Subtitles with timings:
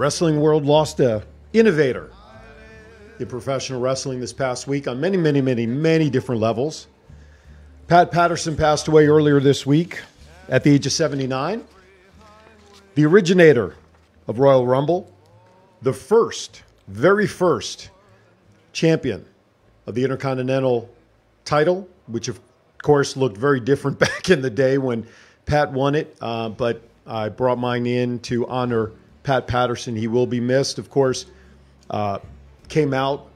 [0.00, 2.10] Wrestling world lost a innovator
[3.18, 6.86] in professional wrestling this past week on many, many, many, many different levels.
[7.86, 10.00] Pat Patterson passed away earlier this week
[10.48, 11.66] at the age of 79.
[12.94, 13.76] The originator
[14.26, 15.12] of Royal Rumble,
[15.82, 17.90] the first, very first
[18.72, 19.26] champion
[19.86, 20.88] of the Intercontinental
[21.44, 22.40] title, which of
[22.82, 25.06] course looked very different back in the day when
[25.44, 26.16] Pat won it.
[26.22, 29.94] Uh, but I brought mine in to honor Pat Patterson.
[29.96, 31.26] He will be missed, of course.
[31.88, 32.18] Uh,
[32.68, 33.28] came out.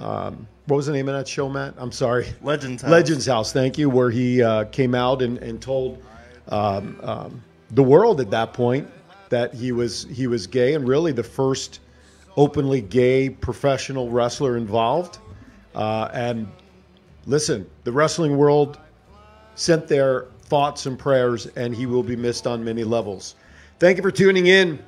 [0.00, 1.74] Um, what was the name of that show, Matt?
[1.78, 2.26] I'm sorry.
[2.42, 2.90] Legends House.
[2.90, 3.52] Legends House.
[3.52, 3.88] Thank you.
[3.88, 6.02] Where he uh, came out and, and told
[6.48, 8.88] um, um, the world at that point
[9.28, 11.80] that he was he was gay and really the first
[12.36, 15.18] openly gay professional wrestler involved.
[15.74, 16.48] Uh, and
[17.26, 18.78] listen, the wrestling world
[19.54, 23.34] sent their thoughts and prayers, and he will be missed on many levels.
[23.78, 24.78] Thank you for tuning in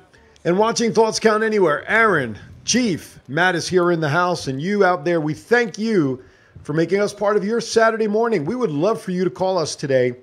[0.45, 1.87] and watching Thoughts Count Anywhere.
[1.89, 6.23] Aaron, Chief, Matt is here in the house, and you out there, we thank you
[6.63, 8.45] for making us part of your Saturday morning.
[8.45, 10.15] We would love for you to call us today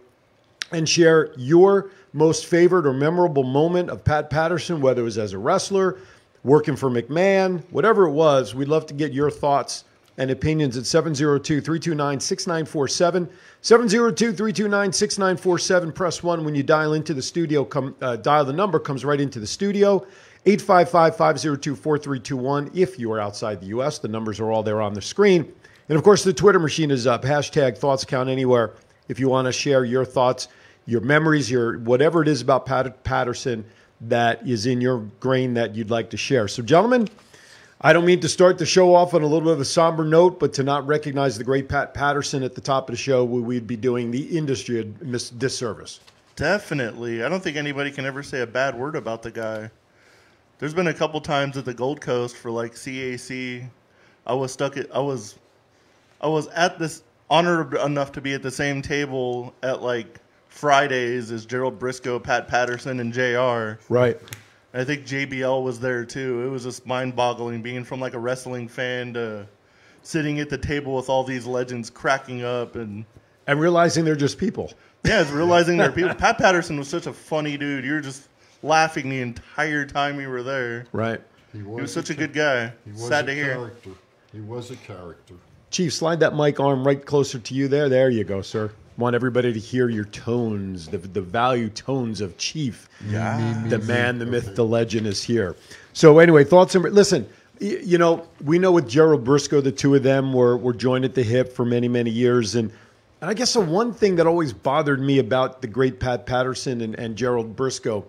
[0.73, 5.33] and share your most favorite or memorable moment of Pat Patterson, whether it was as
[5.33, 5.99] a wrestler,
[6.45, 8.55] working for McMahon, whatever it was.
[8.55, 9.85] We'd love to get your thoughts
[10.19, 13.29] and opinions at 702 329 6947.
[13.61, 15.93] 702 329 6947.
[15.93, 17.65] Press 1 when you dial into the studio.
[17.65, 20.07] Come, uh, dial the number, comes right into the studio.
[20.47, 22.71] 855 502 4321.
[22.75, 25.53] If you are outside the U.S., the numbers are all there on the screen.
[25.89, 27.23] And of course, the Twitter machine is up.
[27.23, 28.75] Hashtag thoughts count anywhere.
[29.09, 30.49] If you want to share your thoughts,
[30.87, 33.65] your memories, your whatever it is about Pat Patterson
[34.03, 36.49] that is in your grain that you'd like to share.
[36.49, 37.09] So, gentlemen,
[37.81, 40.05] I don't mean to start the show off on a little bit of a somber
[40.05, 43.23] note, but to not recognize the great Pat Patterson at the top of the show,
[43.25, 46.01] we'd be doing the industry a mis- disservice.
[46.37, 47.23] Definitely.
[47.23, 49.71] I don't think anybody can ever say a bad word about the guy.
[50.59, 53.69] There's been a couple times at the Gold Coast for like CAC.
[54.27, 55.39] I was stuck at I was
[56.21, 61.31] I was at this honored enough to be at the same table at like Fridays
[61.31, 63.79] as Gerald Brisco, Pat Patterson, and JR.
[63.93, 64.19] Right.
[64.81, 66.45] I think JBL was there too.
[66.47, 69.47] It was just mind boggling being from like a wrestling fan to
[70.03, 73.05] sitting at the table with all these legends cracking up and
[73.47, 74.73] And realizing they're just people.
[75.05, 76.15] yeah, it's realizing they're people.
[76.19, 77.85] Pat Patterson was such a funny dude.
[77.85, 78.29] You were just
[78.63, 80.87] laughing the entire time you were there.
[80.93, 81.21] Right.
[81.53, 82.73] He He was such a good guy.
[82.85, 83.55] He was Sad a to hear.
[83.55, 83.91] character.
[84.33, 85.35] He was a character.
[85.71, 87.89] Chief, slide that mic arm right closer to you there.
[87.89, 88.71] There you go, sir.
[88.99, 92.89] Want everybody to hear your tones, the, the value tones of Chief.
[93.09, 93.65] Yeah.
[93.69, 95.55] the man, the myth, the legend is here.
[95.93, 97.29] So anyway, thoughts and listen.
[97.59, 101.15] You know, we know with Gerald Brisco, the two of them were were joined at
[101.15, 102.71] the hip for many many years, and
[103.21, 106.83] and I guess the one thing that always bothered me about the great Pat Patterson
[106.83, 108.05] and, and Gerald Brisco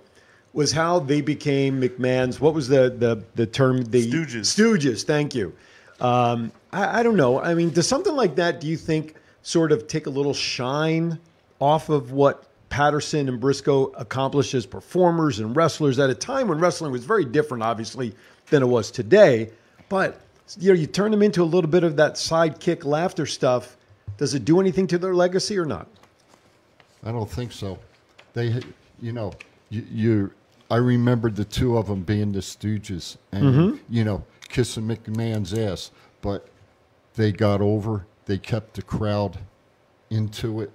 [0.52, 2.42] was how they became McMahon's.
[2.42, 3.84] What was the the the term?
[3.86, 4.54] The Stooges.
[4.54, 5.04] Stooges.
[5.04, 5.54] Thank you.
[6.00, 7.40] Um, I, I don't know.
[7.40, 8.60] I mean, does something like that?
[8.60, 9.16] Do you think
[9.48, 11.18] sort of take a little shine
[11.60, 16.60] off of what Patterson and Brisco accomplished as performers and wrestlers at a time when
[16.60, 18.14] wrestling was very different, obviously,
[18.50, 19.50] than it was today?
[19.88, 20.20] But
[20.60, 23.78] you know, you turn them into a little bit of that sidekick laughter stuff.
[24.18, 25.88] Does it do anything to their legacy or not?
[27.06, 27.80] I don't think so.
[28.34, 28.54] They,
[29.02, 29.32] you know,
[29.70, 30.32] you, you
[30.70, 33.78] I remember the two of them being the Stooges and Mm-hmm.
[33.90, 35.92] you know kissing McMahon's ass,
[36.22, 36.50] but
[37.16, 38.06] they got over.
[38.28, 39.40] They kept the crowd
[40.10, 40.72] into it.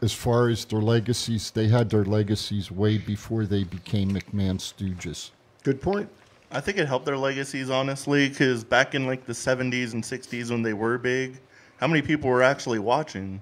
[0.00, 5.30] As far as their legacies, they had their legacies way before they became McMahon Stooges.
[5.64, 6.08] Good point.
[6.52, 10.50] I think it helped their legacies, honestly, because back in like the 70s and 60s
[10.50, 11.40] when they were big,
[11.78, 13.40] how many people were actually watching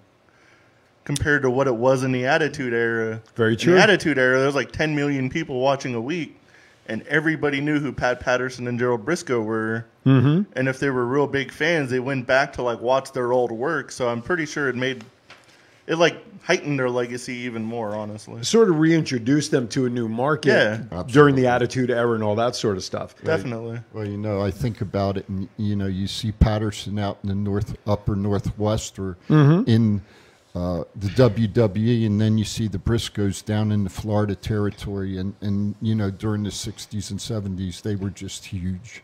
[1.04, 3.20] compared to what it was in the Attitude Era?
[3.34, 3.74] Very In true.
[3.74, 6.39] the Attitude Era, there was like 10 million people watching a week.
[6.90, 9.86] And everybody knew who Pat Patterson and Gerald Brisco were.
[10.04, 10.50] Mm-hmm.
[10.56, 13.52] And if they were real big fans, they went back to like watch their old
[13.52, 13.92] work.
[13.92, 15.04] So I'm pretty sure it made
[15.86, 17.94] it like heightened their legacy even more.
[17.94, 20.48] Honestly, Sort of reintroduced them to a new market
[20.90, 21.02] Yeah.
[21.06, 23.14] during the Attitude Era and all that sort of stuff.
[23.24, 23.78] definitely.
[23.92, 27.28] Well, you know, I think about it, and you know, you see Patterson out in
[27.28, 30.02] the north, upper northwest, or in
[30.54, 35.34] uh, the WWE, and then you see the Briscos down in the Florida territory, and
[35.40, 39.02] and you know, during the '60s and '70s, they were just huge,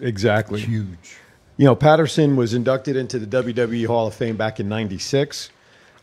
[0.00, 0.60] Exactly.
[0.60, 1.16] huge.
[1.56, 5.50] You know, Patterson was inducted into the WWE Hall of Fame back in '96.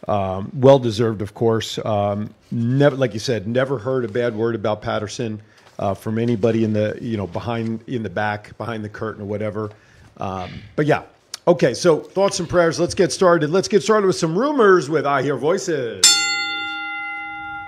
[0.07, 1.78] Um, well deserved, of course.
[1.86, 5.42] Um, never, like you said, never heard a bad word about Patterson
[5.78, 9.25] uh, from anybody in the you know behind in the back, behind the curtain or
[9.25, 9.69] whatever.
[10.18, 11.04] Um, but yeah,
[11.47, 11.73] okay.
[11.73, 12.79] So thoughts and prayers.
[12.79, 13.49] Let's get started.
[13.49, 16.03] Let's get started with some rumors with I Hear Voices.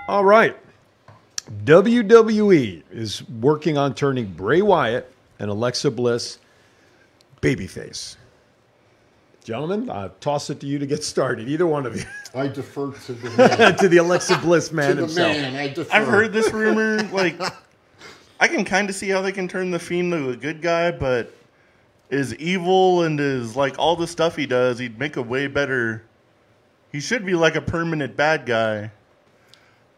[0.08, 0.56] All right.
[1.64, 6.38] WWE is working on turning Bray Wyatt and Alexa Bliss
[7.42, 8.16] babyface.
[9.44, 11.48] Gentlemen, I toss it to you to get started.
[11.50, 12.04] Either one of you.
[12.34, 13.76] I defer to the man.
[13.76, 15.36] to the Alexa Bliss man to the himself.
[15.36, 15.94] man, I defer.
[15.94, 17.02] I've heard this rumor.
[17.12, 17.38] Like,
[18.40, 20.90] I can kind of see how they can turn the fiend to a good guy,
[20.90, 21.32] but
[22.14, 26.04] is evil and is like all the stuff he does, he'd make a way better.
[26.92, 28.92] He should be like a permanent bad guy.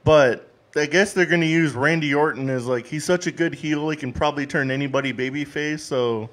[0.02, 3.54] But I guess they're going to use Randy Orton as like he's such a good
[3.54, 5.80] heel, he can probably turn anybody babyface.
[5.80, 6.30] So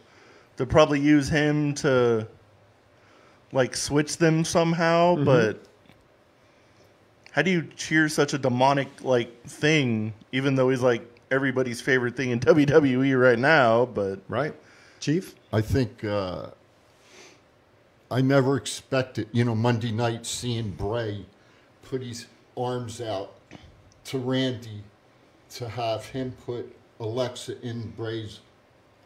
[0.56, 2.28] they'll probably use him to
[3.52, 5.16] like switch them somehow.
[5.16, 5.26] Mm-hmm.
[5.26, 5.64] But
[7.32, 12.16] how do you cheer such a demonic like thing, even though he's like everybody's favorite
[12.16, 13.86] thing in WWE right now?
[13.86, 14.54] But Right?
[15.00, 15.36] Chief?
[15.54, 16.48] I think uh,
[18.10, 21.28] I never expected, you know, Monday night seeing Bray
[21.84, 22.26] put his
[22.58, 23.36] arms out
[24.06, 24.84] to Randy
[25.52, 28.40] to have him put Alexa in Bray's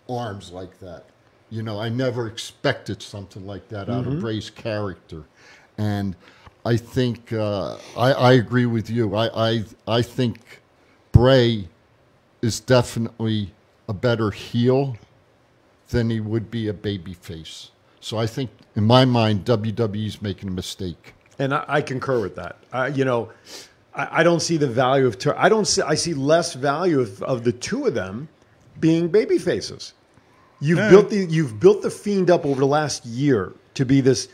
[0.10, 1.04] arms like that.
[1.50, 5.24] You know, I never expected something like that out of Bray's character.
[5.78, 6.16] And
[6.66, 9.16] I think uh, I, I agree with you.
[9.16, 10.62] I, I I think
[11.12, 11.68] Bray
[12.42, 13.52] is definitely
[13.90, 14.98] a better heel
[15.90, 17.72] than he would be a baby face.
[18.00, 21.14] So I think, in my mind, WWE's making a mistake.
[21.40, 22.58] And I, I concur with that.
[22.72, 23.30] Uh, you know,
[23.94, 25.18] I, I don't see the value of.
[25.20, 25.66] Tur- I don't.
[25.66, 28.28] See, I see less value of, of the two of them
[28.80, 29.94] being baby faces.
[30.60, 30.90] You've Yeah.
[30.90, 34.28] built the you've built the fiend up over the last year to be this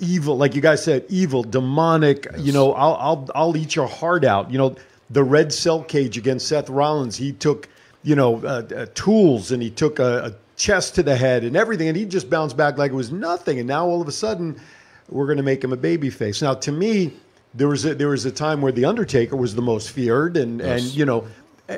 [0.00, 2.26] evil, like you guys said, evil, demonic.
[2.38, 4.50] You know, I'll I'll I'll eat your heart out.
[4.50, 4.74] You know,
[5.10, 7.16] the red cell cage against Seth Rollins.
[7.16, 7.68] He took
[8.02, 11.56] you know uh, uh, tools and he took a, a chest to the head and
[11.56, 13.58] everything, and he just bounced back like it was nothing.
[13.58, 14.60] And now all of a sudden,
[15.08, 16.40] we're going to make him a baby face.
[16.40, 17.12] Now, to me,
[17.52, 20.60] there was a, there was a time where the Undertaker was the most feared, and
[20.60, 21.26] and you know,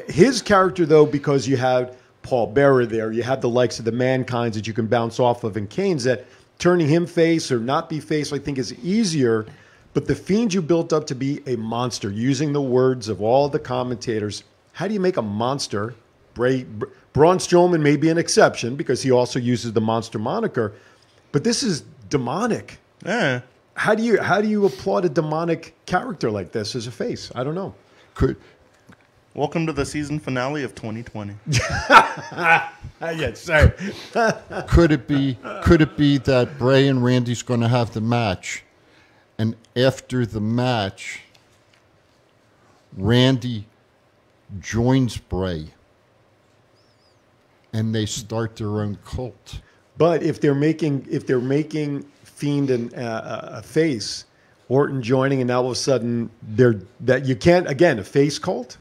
[0.08, 3.92] his character though because you had Paul Bearer there, you had the likes of the
[3.92, 6.26] Mankinds that you can bounce off of, and Kane's that
[6.58, 9.46] turning him face or not be face, I think is easier.
[9.94, 13.48] But the fiend you built up to be a monster, using the words of all
[13.48, 14.42] the commentators,
[14.72, 15.94] how do you make a monster?
[16.34, 20.74] Bray, Br- Braun Strowman may be an exception because he also uses the monster moniker,
[21.32, 23.42] but this is demonic yeah,
[23.74, 27.30] how do you how do you applaud a demonic character like this as a face?
[27.34, 27.74] I don't know.
[28.14, 28.36] Could
[29.34, 31.34] welcome to the season finale of 2020.
[33.00, 33.74] yes, sir.
[34.68, 38.64] could it be could it be that Bray and Randy's going to have the match,
[39.38, 41.20] and after the match,
[42.96, 43.66] Randy
[44.60, 45.73] joins Bray,
[47.74, 49.60] and they start their own cult.
[49.98, 54.24] But if they're making if they're making Fiend and uh, a face,
[54.68, 58.38] Orton joining, and now all of a sudden they're that you can't again a face
[58.38, 58.78] cult.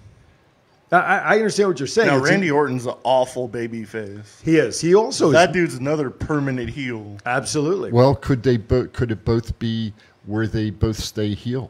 [0.92, 2.08] I, I I understand what you're saying.
[2.08, 4.42] now It's- Randy Orton's an awful baby face.
[4.44, 4.80] he is.
[4.82, 7.18] He also is, That dude's another permanent heel.
[7.26, 7.92] absolutely.
[7.92, 9.94] Well, could they bo- could it both be
[10.26, 11.70] where they both stay heel,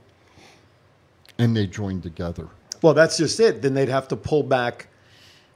[1.38, 2.48] and they join together?
[2.82, 3.62] Well, that's just it.
[3.62, 4.88] Then they'd have to pull back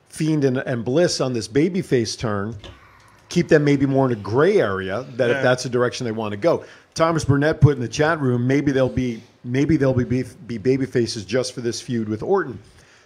[0.09, 2.55] Fiend and, and Bliss on this babyface turn,
[3.29, 5.03] keep them maybe more in a gray area.
[5.15, 6.65] That if that's the direction they want to go.
[6.93, 8.47] Thomas Burnett put in the chat room.
[8.47, 12.23] Maybe they'll be maybe they'll be be, be baby faces just for this feud with
[12.23, 12.59] Orton.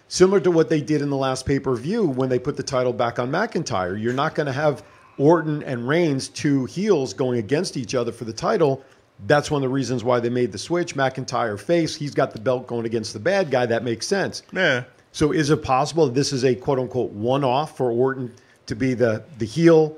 [0.08, 2.62] Similar to what they did in the last pay per view when they put the
[2.62, 4.00] title back on McIntyre.
[4.00, 4.82] You're not going to have
[5.18, 8.82] Orton and Reigns, two heels, going against each other for the title.
[9.26, 10.96] That's one of the reasons why they made the switch.
[10.96, 13.66] McIntyre face, he's got the belt going against the bad guy.
[13.66, 14.42] That makes sense.
[14.52, 18.32] Yeah, So is it possible that this is a quote unquote one off for Orton
[18.66, 19.96] to be the the heel,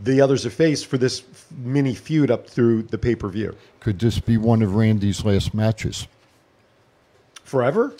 [0.00, 1.22] the others a face for this
[1.58, 5.52] mini feud up through the pay per view Could this be one of Randy's last
[5.54, 6.06] matches?
[7.44, 7.94] forever?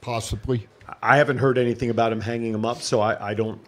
[0.00, 0.66] Possibly.
[1.02, 3.60] I haven't heard anything about him hanging him up, so I, I don't.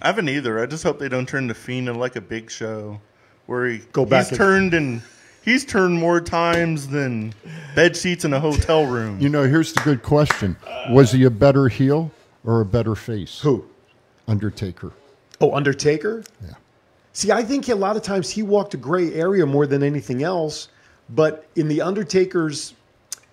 [0.00, 0.62] I haven't either.
[0.62, 2.98] I just hope they don't turn the Fiend into like a big show
[3.46, 5.02] where he Go back He's and- turned and
[5.42, 7.34] he's turned more times than
[7.74, 9.20] bed sheets in a hotel room.
[9.20, 10.56] You know, here's the good question:
[10.90, 12.10] Was he a better heel
[12.44, 13.40] or a better face?
[13.40, 13.64] Who?
[14.26, 14.92] Undertaker.
[15.40, 16.24] Oh, Undertaker.
[16.42, 16.54] Yeah.
[17.12, 20.22] See, I think a lot of times he walked a gray area more than anything
[20.22, 20.68] else.
[21.10, 22.74] But in the Undertaker's,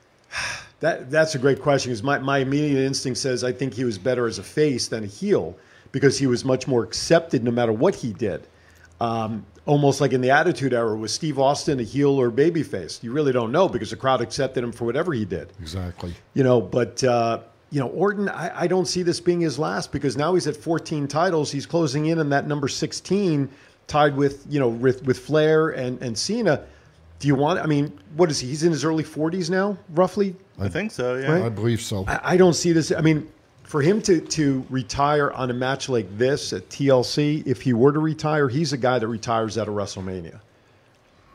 [0.81, 1.91] that that's a great question.
[1.91, 5.03] Because my, my immediate instinct says I think he was better as a face than
[5.03, 5.55] a heel
[5.91, 8.45] because he was much more accepted no matter what he did.
[9.01, 13.03] Um, almost like in the Attitude Era, was Steve Austin a heel or babyface?
[13.03, 15.53] You really don't know because the crowd accepted him for whatever he did.
[15.61, 16.15] Exactly.
[16.33, 19.91] You know, but uh, you know, Orton, I, I don't see this being his last
[19.91, 21.51] because now he's at 14 titles.
[21.51, 23.47] He's closing in on that number 16,
[23.85, 26.65] tied with you know with, with Flair and and Cena.
[27.19, 27.59] Do you want?
[27.59, 28.47] I mean, what is he?
[28.47, 30.35] He's in his early 40s now, roughly.
[30.57, 31.15] I think so.
[31.15, 31.33] Yeah.
[31.33, 31.43] Right?
[31.43, 32.05] I believe so.
[32.07, 32.91] I, I don't see this.
[32.91, 33.29] I mean,
[33.69, 37.91] for him to to retire on a match like this at TLC, if he were
[37.93, 40.39] to retire, he's a guy that retires out of WrestleMania.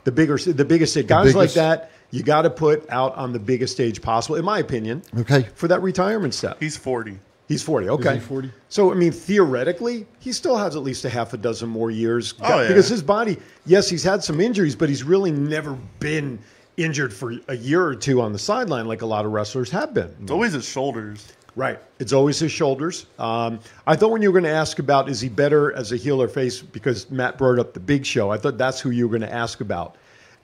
[0.03, 3.71] The bigger, the biggest guys like that, you got to put out on the biggest
[3.71, 5.01] stage possible, in my opinion.
[5.17, 5.43] Okay.
[5.55, 7.17] For that retirement step, He's forty.
[7.47, 7.87] he's forty.
[7.87, 8.51] Okay, he 40?
[8.67, 12.33] So I mean, theoretically, he still has at least a half a dozen more years
[12.41, 12.67] Oh, yeah.
[12.67, 13.37] because his body.
[13.65, 16.37] Yes, he's had some injuries, but he's really never been
[16.75, 19.93] injured for a year or two on the sideline like a lot of wrestlers have
[19.93, 20.13] been.
[20.21, 21.31] It's always his shoulders.
[21.55, 21.79] Right.
[21.99, 23.05] It's always his shoulders.
[23.17, 25.95] Um, I thought when you were going to ask about is he better as a
[25.95, 28.29] heel or face because Matt brought up the Big Show.
[28.29, 29.95] I thought that's who you were going to ask about.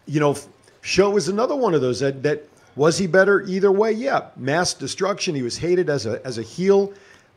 [0.06, 0.38] You know,
[0.82, 3.92] Show is another one of those that, that was he better either way?
[3.92, 5.36] Yeah, mass destruction.
[5.36, 6.94] He was hated as a as a heel,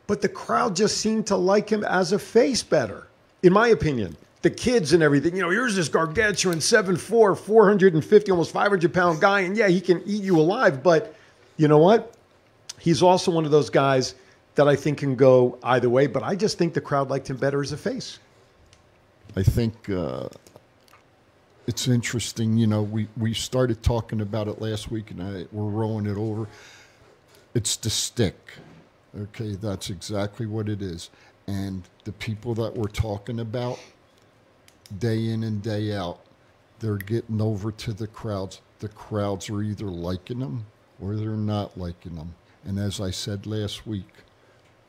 [0.07, 3.07] but the crowd just seemed to like him as a face better,
[3.43, 4.15] in my opinion.
[4.41, 5.35] The kids and everything.
[5.35, 10.01] You know, here's this gargantuan 7'4", 450, almost 500 pound guy, and yeah, he can
[10.05, 10.81] eat you alive.
[10.81, 11.15] But
[11.57, 12.14] you know what?
[12.85, 14.13] He's also one of those guys
[14.53, 17.35] that I think can go either way, but I just think the crowd liked him
[17.35, 18.19] better as a face.
[19.35, 20.29] I think uh,
[21.65, 22.55] it's interesting.
[22.57, 26.15] You know, we, we started talking about it last week, and I, we're rolling it
[26.15, 26.47] over.
[27.55, 28.37] It's the stick.
[29.19, 31.09] Okay, that's exactly what it is.
[31.47, 33.79] And the people that we're talking about,
[34.99, 36.19] day in and day out,
[36.81, 38.61] they're getting over to the crowds.
[38.77, 40.67] The crowds are either liking them
[41.01, 42.35] or they're not liking them.
[42.65, 44.09] And as I said last week,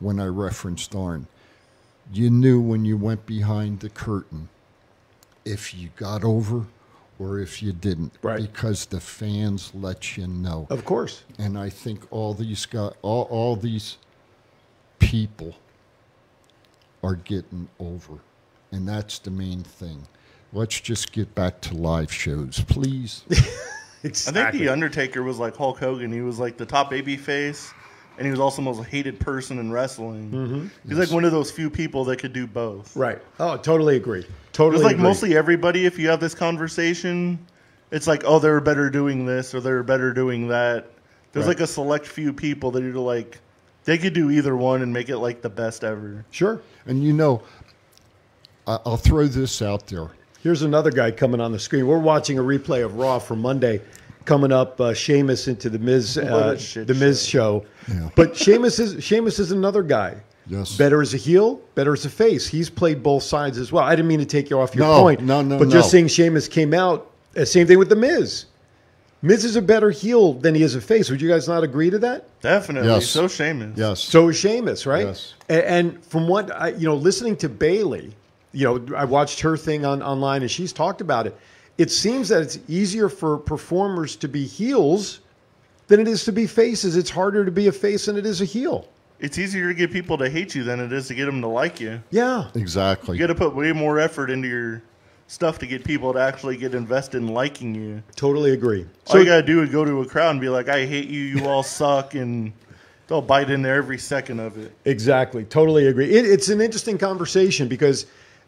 [0.01, 1.27] when I referenced Arn,
[2.13, 4.49] you knew when you went behind the curtain
[5.45, 6.67] if you got over
[7.19, 8.41] or if you didn't Right.
[8.41, 11.23] because the fans let you know Of course.
[11.39, 13.97] and i think all these got all, all these
[14.99, 15.55] people
[17.03, 18.15] are getting over
[18.73, 20.03] and that's the main thing
[20.53, 23.25] let's just get back to live shows please
[24.07, 26.13] I think the Undertaker was like Hulk Hogan.
[26.13, 27.73] He was like the top baby face,
[28.19, 30.31] and he was also the most hated person in wrestling.
[30.31, 30.67] Mm-hmm.
[30.89, 32.97] He's like one of those few people that could do both.
[32.97, 33.21] Right.
[33.41, 34.27] Oh, totally agree.
[34.53, 35.03] Totally It's like agree.
[35.03, 35.87] mostly everybody.
[35.87, 37.39] If you have this conversation,
[37.91, 40.87] it's like, oh, they're better doing this or they're better doing that.
[41.33, 41.57] There's Right.
[41.57, 43.39] like a select few people that are like,
[43.85, 46.25] they could do either one and make it like the best ever.
[46.31, 46.61] Sure.
[46.87, 47.43] and you know
[48.67, 50.11] i'll throw this out there
[50.43, 51.89] Here's another guy coming on the screen.
[51.89, 53.81] We're watching a replay of Raw from Monday.
[54.27, 57.65] Coming up, uh, Sheamus into the Miz, uh, the Miz show.
[57.89, 58.11] Yeah.
[58.17, 60.17] But Sheamus is Sheamus is another guy.
[60.49, 60.77] Yes.
[60.77, 62.47] Better as a heel, better as a face.
[62.47, 63.85] He's played both sides as well.
[63.85, 65.21] I didn't mean to take you off your No, point.
[65.23, 65.91] no, no, But just no.
[65.91, 67.11] saying Sheamus came out.
[67.37, 68.47] uh, Same thing with the Miz.
[69.23, 71.09] Miz is a better heel than he is a face.
[71.11, 72.29] Would you guys not agree to that?
[72.43, 72.89] Definitely.
[72.91, 73.07] Yes.
[73.07, 73.77] So Sheamus.
[73.77, 75.07] yes So is Sheamus, right?
[75.07, 75.35] Yes.
[75.49, 78.15] A- And, from what I, you know, listening to Bayley,
[78.53, 81.37] you know, I watched her thing on online, and she's talked about it.
[81.79, 85.21] It seems that it's easier for performers to be heels
[85.89, 86.97] than it is to be faces.
[86.97, 88.89] It's harder to be a face than it is a heel.
[89.19, 91.47] It's easier to get people to hate you than it is to get them to
[91.47, 92.03] like you.
[92.11, 94.83] Yeah, exactly You got to put way more effort into your
[95.27, 98.03] stuff to get people to actually get invested in liking you.
[98.15, 98.87] totally agree.
[99.09, 101.09] All you got to do is go to a crowd and be like, I hate
[101.09, 102.53] you, you all suck, and
[103.09, 104.73] they'll bite in there every second of it.
[104.85, 105.45] Exactly.
[105.45, 106.11] Totally agree.
[106.11, 108.07] It, it's an interesting conversation because,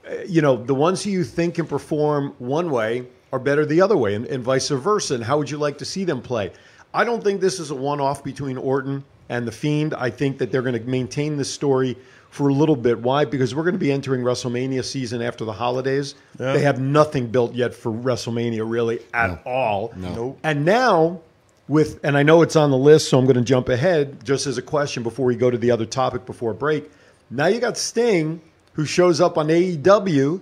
[0.08, 3.80] uh, you know, the ones who you think can perform one way are better the
[3.80, 5.14] other way, and, and vice versa.
[5.14, 6.52] And how would you like to see them play?
[6.94, 9.94] I don't think this is a one off between Orton and The Fiend.
[9.94, 11.96] I think that they're going to maintain this story
[12.30, 12.98] for a little bit.
[12.98, 13.24] Why?
[13.24, 16.14] Because we're going to be entering WrestleMania season after the holidays.
[16.38, 16.52] Yeah.
[16.52, 19.92] They have nothing built yet for WrestleMania, really, at all.
[19.96, 20.38] Nope.
[20.42, 21.20] And now,
[21.68, 24.46] with and I know it's on the list, so I'm going to jump ahead just
[24.46, 26.90] as a question before we go to the other topic before break.
[27.30, 28.40] Now you got Sting,
[28.72, 30.40] who shows up on AEW.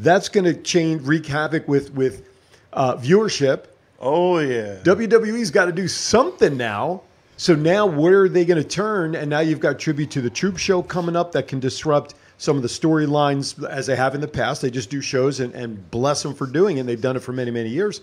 [0.00, 2.26] That's going to change, wreak havoc with with
[2.72, 3.64] uh, viewership.
[4.00, 4.76] Oh, yeah.
[4.82, 7.02] WWE's got to do something now.
[7.36, 9.14] So now where are they going to turn?
[9.14, 12.56] And now you've got Tribute to the Troop show coming up that can disrupt some
[12.56, 14.62] of the storylines as they have in the past.
[14.62, 16.80] They just do shows and, and bless them for doing it.
[16.80, 18.00] And they've done it for many, many years.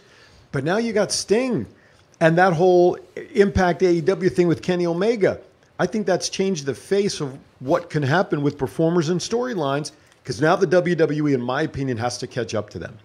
[0.51, 1.65] But now you got Sting
[2.19, 2.97] and that whole
[3.33, 5.39] Impact AEW thing with Kenny Omega.
[5.79, 9.91] I think that's changed the face of what can happen with performers and storylines
[10.27, 12.97] because now the WWE, in my opinion, has to catch up to them.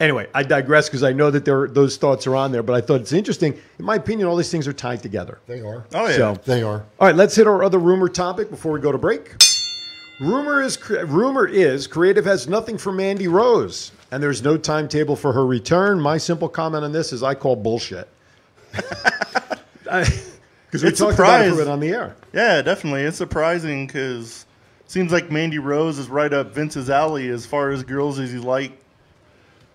[0.00, 2.80] Anyway, I digress because I know that there those thoughts are on there, but I
[2.80, 3.54] thought it's interesting.
[3.78, 5.38] In my opinion, all these things are tied together.
[5.46, 5.86] They are.
[5.94, 6.16] Oh yeah.
[6.16, 6.84] So- They are.
[6.98, 9.36] All right, let's hit our other rumor topic before we go to break.
[10.20, 15.32] Rumor is rumor is creative has nothing for Mandy Rose, and there's no timetable for
[15.32, 16.00] her return.
[16.00, 18.08] My simple comment on this is I call bullshit.
[19.84, 21.54] Because we It's talked about it surprise.
[21.54, 22.16] for it on the air.
[22.32, 23.02] Yeah, definitely.
[23.02, 24.44] It's surprising because
[24.86, 28.38] seems like Mandy Rose is right up Vince's alley as far as girls as he
[28.38, 28.72] like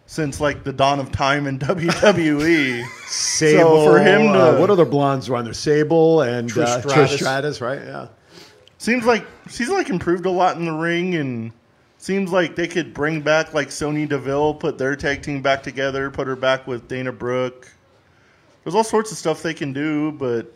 [0.05, 2.85] since like the dawn of time in WWE.
[3.05, 5.53] Sable for him uh, to- what other blondes were on there?
[5.53, 7.15] Sable and Trish uh, Trish Stratus.
[7.15, 7.79] Stratus, right?
[7.81, 8.07] Yeah.
[8.77, 11.51] seems like she's like improved a lot in the ring and
[11.97, 16.09] seems like they could bring back like Sonya Deville, put their tag team back together,
[16.11, 17.71] put her back with Dana Brooke.
[18.63, 20.51] There's all sorts of stuff they can do, but who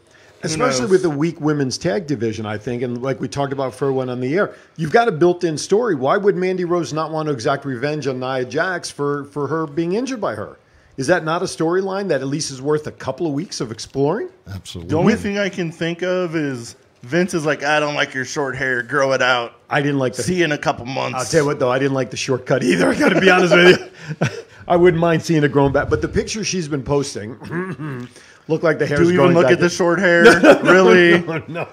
[0.46, 3.92] Especially with the weak women's tag division, I think, and like we talked about for
[3.92, 5.96] one on the air, you've got a built-in story.
[5.96, 9.68] Why would Mandy Rose not want to exact revenge on Nia Jax for for her
[9.68, 10.58] being injured by her?
[10.98, 13.72] Is that not a storyline that at least is worth a couple of weeks of
[13.72, 14.30] exploring?
[14.48, 14.90] Absolutely.
[14.90, 18.26] the only thing I can think of is Vince is like, I don't like your
[18.26, 19.54] short hair, grow it out.
[19.70, 20.24] I didn't like the.
[20.24, 21.20] See you in a couple months.
[21.20, 22.90] I'll tell you what, though, I didn't like the shortcut either.
[22.92, 23.80] I got to be honest with
[24.22, 24.28] you.
[24.68, 27.36] I wouldn't mind seeing it grown back, but the picture she's been posting
[28.48, 28.98] look like the hair.
[28.98, 29.54] Do you even look back.
[29.54, 30.24] at the short hair?
[30.64, 31.22] really?
[31.48, 31.68] no,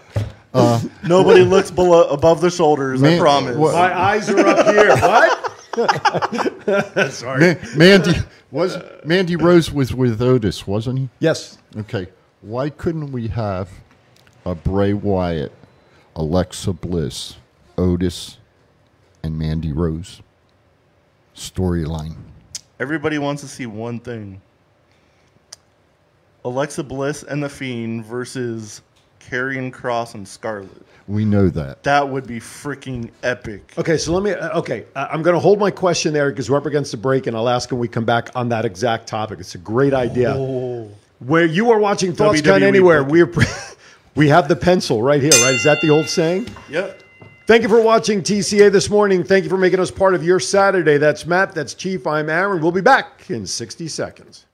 [0.54, 3.02] uh, Nobody looks below above the shoulders.
[3.02, 3.56] I promise.
[3.56, 4.96] what- my eyes are up here.
[4.96, 5.48] What?
[7.12, 7.54] Sorry.
[7.54, 8.12] Ma- Mandy
[8.50, 11.08] was Mandy Rose was with Otis, wasn't he?
[11.18, 11.58] Yes.
[11.76, 12.08] Okay.
[12.42, 13.70] Why couldn't we have
[14.44, 15.52] a Bray Wyatt,
[16.16, 17.36] Alexa Bliss,
[17.78, 18.38] Otis,
[19.22, 20.20] and Mandy Rose
[21.34, 22.16] storyline?
[22.80, 24.40] Everybody wants to see one thing:
[26.44, 28.82] Alexa Bliss and the Fiend versus
[29.20, 30.70] Karrion Kross and Scarlett.
[31.08, 31.82] We know that.
[31.82, 33.74] That would be freaking epic.
[33.76, 34.30] Okay, so let me.
[34.32, 36.96] uh, Okay, uh, I'm going to hold my question there because we're up against the
[36.96, 39.40] break, and I'll ask when we come back on that exact topic.
[39.40, 40.34] It's a great idea.
[41.20, 43.30] Where you are watching Thoughts Count WWE Anywhere, we are.
[44.14, 45.54] We have the pencil right here, right?
[45.54, 46.46] Is that the old saying?
[46.68, 47.02] Yep.
[47.46, 49.24] Thank you for watching TCA this morning.
[49.24, 50.98] Thank you for making us part of your Saturday.
[50.98, 51.54] That's Matt.
[51.54, 52.06] That's Chief.
[52.06, 52.60] I'm Aaron.
[52.62, 54.44] We'll be back in 60 seconds.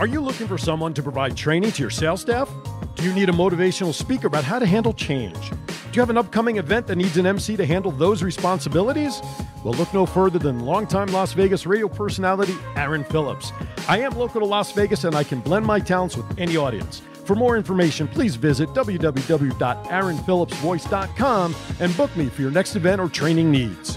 [0.00, 2.50] Are you looking for someone to provide training to your sales staff?
[2.96, 5.50] Do you need a motivational speaker about how to handle change?
[5.50, 5.56] Do
[5.92, 9.22] you have an upcoming event that needs an MC to handle those responsibilities?
[9.62, 13.52] Well, look no further than longtime Las Vegas radio personality Aaron Phillips.
[13.88, 17.00] I am local to Las Vegas and I can blend my talents with any audience.
[17.24, 23.52] For more information, please visit www.aaronphillipsvoice.com and book me for your next event or training
[23.52, 23.96] needs.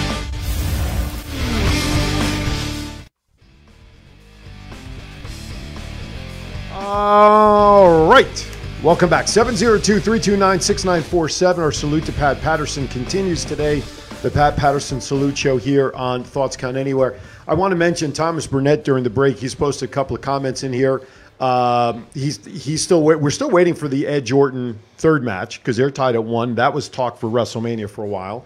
[6.73, 8.49] All right.
[8.81, 9.27] Welcome back.
[9.27, 11.61] 702 329 6947.
[11.61, 13.81] Our salute to Pat Patterson continues today.
[14.21, 17.19] The Pat Patterson Salute Show here on Thoughts Count Anywhere.
[17.45, 19.37] I want to mention Thomas Burnett during the break.
[19.37, 21.01] He's posted a couple of comments in here.
[21.41, 25.91] Um, he's he's still we're still waiting for the Edge Orton third match because they're
[25.91, 26.55] tied at one.
[26.55, 28.45] That was talk for WrestleMania for a while.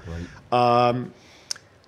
[0.52, 1.14] Um,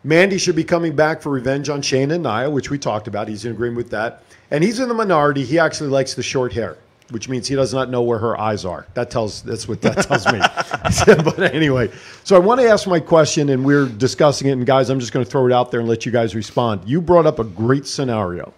[0.03, 3.27] Mandy should be coming back for revenge on Shayna and Nia, which we talked about.
[3.27, 4.21] He's in agreement with that.
[4.51, 5.43] And he's in the minority.
[5.43, 6.77] He actually likes the short hair,
[7.09, 8.85] which means he does not know where her eyes are.
[8.93, 10.39] That tells that's what that tells me.
[11.23, 11.91] but anyway,
[12.23, 14.51] so I want to ask my question, and we're discussing it.
[14.53, 16.87] And guys, I'm just going to throw it out there and let you guys respond.
[16.87, 18.53] You brought up a great scenario: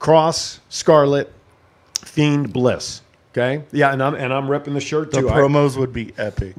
[0.00, 1.32] Kross, Scarlett,
[2.04, 3.02] Fiend, Bliss.
[3.32, 5.28] Okay, yeah, and I'm and I'm repping the shirt The too.
[5.28, 6.54] I- promos would be epic.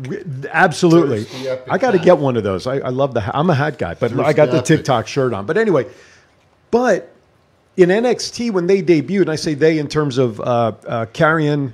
[0.52, 1.26] Absolutely.
[1.48, 2.68] Epic I got to get one of those.
[2.68, 3.36] I, I love the.
[3.38, 4.68] I'm a hat guy, but There's I got the the epic.
[4.68, 5.46] TikTok shirt on.
[5.48, 5.88] But anyway,
[6.70, 7.12] but
[7.80, 11.72] in NXT, when they debuted, and I say they in terms of uh, uh, Karrion,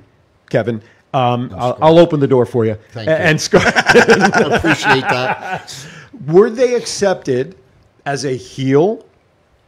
[0.49, 0.81] Kevin,
[1.13, 2.75] um, I'll, I'll open the door for you.
[2.91, 3.17] Thank A- you.
[3.17, 5.87] And Scar- I appreciate that.
[6.27, 7.55] were they accepted
[8.05, 9.05] as a heel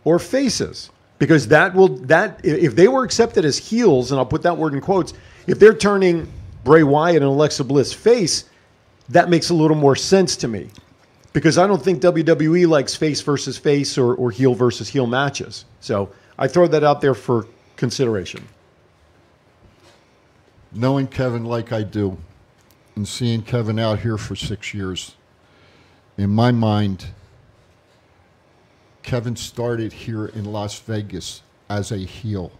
[0.03, 0.89] or faces?
[1.19, 4.75] because that will that if they were accepted as heels, and I'll put that word
[4.75, 5.13] in quotes,
[5.47, 6.31] if they're turning
[6.63, 8.45] Bray Wyatt and Alexa Bliss face,
[9.09, 10.69] that makes a little more sense to me.
[11.33, 15.65] Because I don't think WWE likes face versus face or, or heel versus heel matches.
[15.81, 18.47] So I throw that out there for consideration.
[20.71, 22.17] knowing Kevin like I do
[22.95, 25.15] and seeing Kevin out here for six years,
[26.17, 27.07] in my mind,
[29.03, 32.51] Kevin started here in Las Vegas as a heel.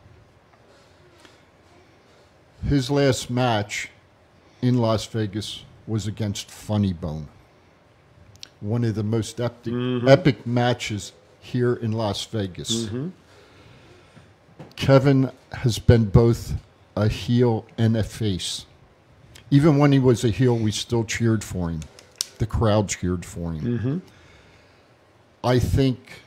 [2.66, 3.90] His last match
[4.62, 7.28] in Las Vegas was against Funny Bone.
[8.60, 10.08] One of the most epic, mm-hmm.
[10.08, 12.86] epic matches here in Las Vegas.
[12.86, 13.10] Mm-hmm.
[14.76, 16.54] Kevin has been both
[16.96, 18.65] a heel and a face.
[19.50, 21.82] Even when he was a heel, we still cheered for him.
[22.39, 23.80] The crowd cheered for him.
[23.80, 23.98] Mm-hmm.
[25.43, 26.22] I think,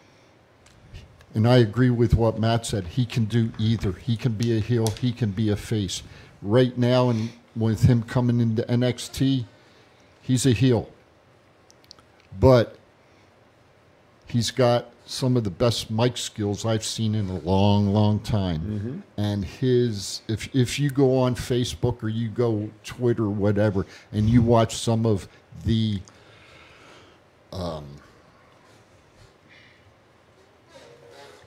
[1.34, 3.92] and I agree with what Matt said, he can do either.
[3.92, 6.02] He can be a heel, he can be a face.
[6.40, 9.44] Right now, and with him coming into NXT,
[10.22, 10.88] he's a heel.
[12.38, 12.78] But
[14.26, 18.60] he's got some of the best mic skills I've seen in a long, long time.
[18.60, 18.98] Mm-hmm.
[19.20, 24.40] And his, if if you go on Facebook or you go Twitter, whatever, and you
[24.40, 25.26] watch some of
[25.64, 26.00] the
[27.52, 27.86] um,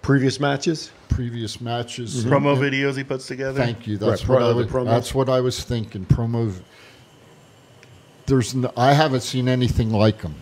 [0.01, 0.91] Previous matches?
[1.07, 2.33] previous matches, mm-hmm.
[2.33, 3.57] Promo videos he puts together.
[3.57, 3.97] Thank you.
[3.97, 4.85] That's Right, what pro- I was, promos.
[4.85, 6.05] That's what I was thinking.
[6.05, 6.53] Promo.
[8.25, 8.53] There's.
[8.55, 10.35] No, I haven't seen anything like him.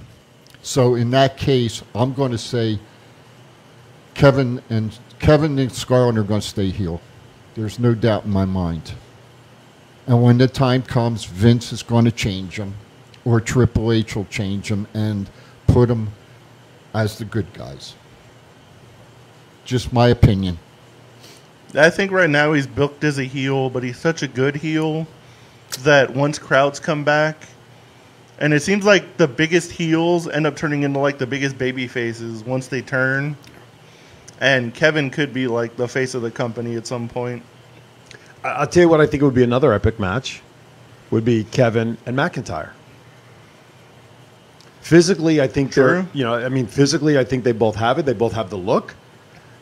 [0.64, 2.80] So in that case, I'm going to say
[4.22, 7.02] Kevin and Kevin and Scarlett are going to stay heel.
[7.56, 8.94] There's no doubt in my mind.
[10.06, 12.76] And when the time comes, Vince is going to change them,
[13.26, 15.28] or Triple H will change them and
[15.66, 16.12] put them
[16.94, 17.96] as the good guys.
[19.66, 20.60] Just my opinion.
[21.74, 25.08] I think right now he's booked as a heel, but he's such a good heel
[25.80, 27.48] that once crowds come back,
[28.38, 31.88] and it seems like the biggest heels end up turning into like the biggest baby
[31.88, 33.36] faces once they turn.
[34.42, 37.44] And Kevin could be like the face of the company at some point.
[38.44, 40.42] I- I'll tell you what I think would be another epic match
[41.12, 42.72] would be Kevin and McIntyre.
[44.82, 46.08] Physically, I think they're, True.
[46.14, 48.06] you know, I mean, physically, I think they both have it.
[48.06, 48.96] They both have the look,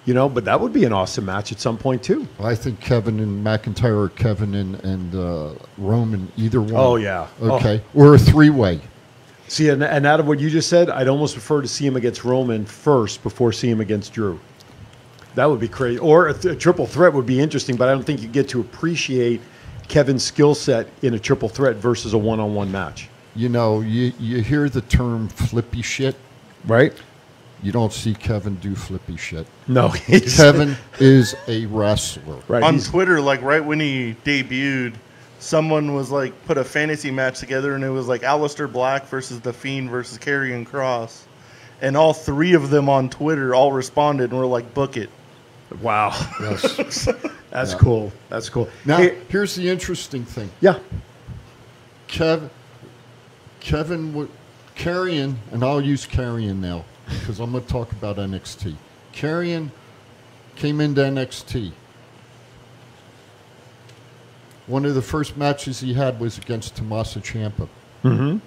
[0.05, 2.25] you know, but that would be an awesome match at some point, too.
[2.39, 6.73] I think Kevin and McIntyre or Kevin and, and uh, Roman, either one.
[6.77, 7.27] Oh, yeah.
[7.41, 7.81] Okay.
[7.93, 8.79] Or a three way.
[9.49, 11.97] See, and, and out of what you just said, I'd almost prefer to see him
[11.97, 14.39] against Roman first before see him against Drew.
[15.35, 15.99] That would be crazy.
[15.99, 18.49] Or a, th- a triple threat would be interesting, but I don't think you get
[18.49, 19.41] to appreciate
[19.87, 23.09] Kevin's skill set in a triple threat versus a one on one match.
[23.35, 26.15] You know, you, you hear the term flippy shit.
[26.65, 26.93] Right?
[27.61, 29.45] You don't see Kevin do flippy shit.
[29.67, 32.39] No, he's, Kevin is a wrestler.
[32.47, 32.63] Right.
[32.63, 34.95] on he's- Twitter, like right when he debuted,
[35.39, 39.39] someone was like put a fantasy match together, and it was like Aleister Black versus
[39.41, 41.21] The Fiend versus Karrion Kross,
[41.81, 45.09] and all three of them on Twitter all responded and were like, "Book it."
[45.81, 46.09] Wow.
[46.41, 47.05] Yes.
[47.51, 47.77] That's Yeah.
[47.79, 48.11] cool.
[48.29, 48.69] That's cool.
[48.85, 50.49] now, Hey, here's the interesting thing.
[50.61, 50.79] yeah.
[52.07, 52.49] Kev,
[53.59, 54.27] Kevin,
[54.75, 58.75] Karrion, and I'll use Karrion now because I'm going to talk about NXT.
[59.13, 59.69] Karrion
[60.55, 61.71] came into NXT.
[64.67, 67.67] One of the first matches he had was against Tommaso Ciampa.
[68.03, 68.37] Mm-hmm.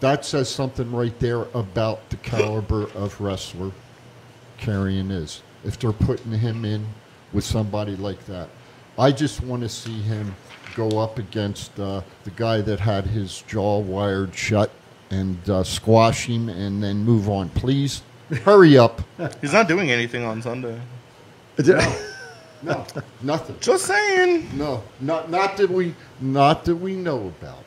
[0.00, 3.72] That says something right there about the caliber of wrestler
[4.58, 5.42] Karrion is.
[5.64, 6.86] If they're putting him in
[7.32, 8.48] with somebody like that,
[8.98, 10.34] I just want to see him
[10.74, 14.70] go up against uh, the guy that had his jaw wired shut
[15.10, 17.48] and uh, squash him and then move on.
[17.50, 18.02] Please
[18.44, 19.02] hurry up.
[19.40, 20.80] He's not doing anything on Sunday.
[22.62, 22.86] No,
[23.22, 23.56] nothing.
[23.60, 24.48] Just saying.
[24.56, 27.64] No, not not that we not that we know about.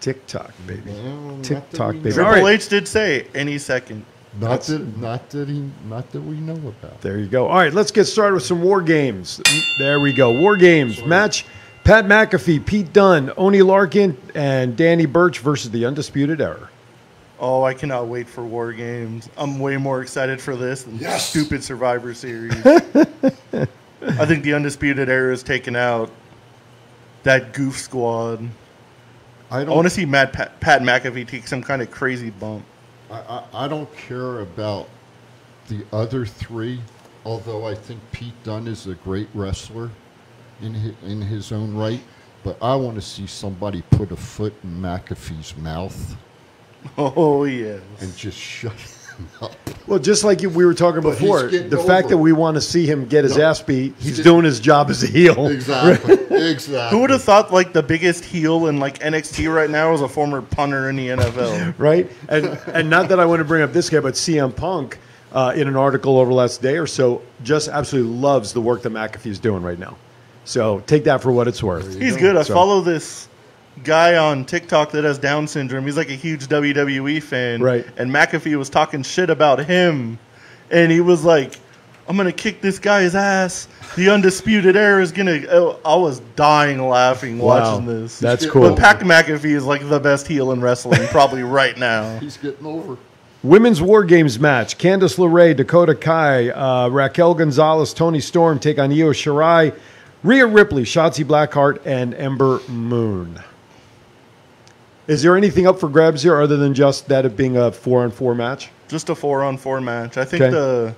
[0.00, 0.92] TikTok, baby.
[0.92, 2.16] No, TikTok, baby.
[2.16, 2.24] know.
[2.24, 2.48] All Triple.
[2.48, 4.04] H did say any second.
[4.40, 7.00] Not that not that he not that we know about.
[7.02, 7.48] There you go.
[7.48, 9.40] All right, let's get started with some war games.
[9.78, 10.32] There we go.
[10.32, 11.44] War games match:
[11.84, 16.70] Pat McAfee, Pete Dunne, Oney Lorcan, and Danny Burch versus the Undisputed Era.
[17.38, 19.28] Oh, I cannot wait for War Games.
[19.36, 21.28] I'm way more excited for this than Yes.
[21.28, 22.54] stupid Survivor Series.
[22.64, 26.10] I think the Undisputed Era is taking out
[27.24, 28.48] that goof squad.
[29.50, 32.30] I I don't want to see Matt Pat, Pat McAfee take some kind of crazy
[32.30, 32.64] bump.
[33.12, 33.18] I,
[33.52, 34.88] I, I don't care about
[35.68, 36.80] the other three,
[37.24, 39.90] although I think Pete Dunne is a great wrestler
[40.60, 42.00] in his, in his own right.
[42.42, 46.16] But I want to see somebody put a foot in McAfee's mouth
[46.98, 47.82] Oh yes.
[48.00, 48.72] and just shut
[49.86, 52.60] Well, just like we were talking But before, getting the fact that we want to
[52.60, 53.44] see him get his No.
[53.50, 55.46] ass beat, he's He's- doing his job as a heel.
[55.52, 56.14] Exactly.
[56.30, 56.90] exactly.
[56.90, 60.08] Who would have thought like the biggest heel in like NXT right now is a
[60.08, 61.74] former punter in the NFL?
[61.78, 62.10] right?
[62.28, 64.98] And and not that I want to bring up this guy, but CM Punk
[65.32, 68.82] uh, in an article over the last day or so just absolutely loves the work
[68.82, 69.96] that McAfee's doing right now.
[70.44, 71.98] So take that for what it's worth.
[72.00, 72.36] He's good.
[72.36, 73.28] I So- follow this
[73.84, 75.84] guy on TikTok that has Down syndrome.
[75.84, 77.60] He's like a huge WWE fan.
[77.62, 77.86] Right.
[77.96, 80.18] And McAfee was talking shit about him.
[80.70, 81.58] And he was like,
[82.08, 83.68] I'm going to kick this guy's ass.
[83.96, 85.78] The Undisputed Era is going to.
[85.84, 87.46] I was dying laughing Wow,
[87.78, 88.18] watching this.
[88.18, 88.62] that's cool.
[88.70, 92.18] But Pat McAfee is like the best heel in wrestling probably right now.
[92.18, 92.96] He's getting over.
[93.42, 98.90] Women's War Games match: Candice LeRae, Dakota Kai, uh, Raquel Gonzalez, Toni Storm take on
[98.92, 99.76] Io Shirai,
[100.22, 103.40] Rhea Ripley, Shotzi Blackheart, and Ember Moon.
[105.12, 108.34] Is there anything up for grabs here other than just that it being a four-on-four
[108.34, 108.70] match?
[108.88, 110.16] Just a four on four match.
[110.16, 110.50] I think Okay.
[110.50, 110.94] the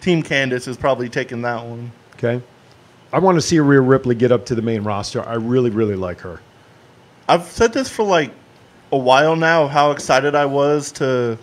[0.00, 1.92] Team Candice is probably taking that one.
[2.14, 2.42] Okay.
[3.12, 5.24] I want to see Rhea Ripley get up to the main roster.
[5.24, 6.40] I really, really like her.
[7.28, 8.32] I've said this for like
[8.90, 9.68] a while now.
[9.68, 11.38] How excited I was to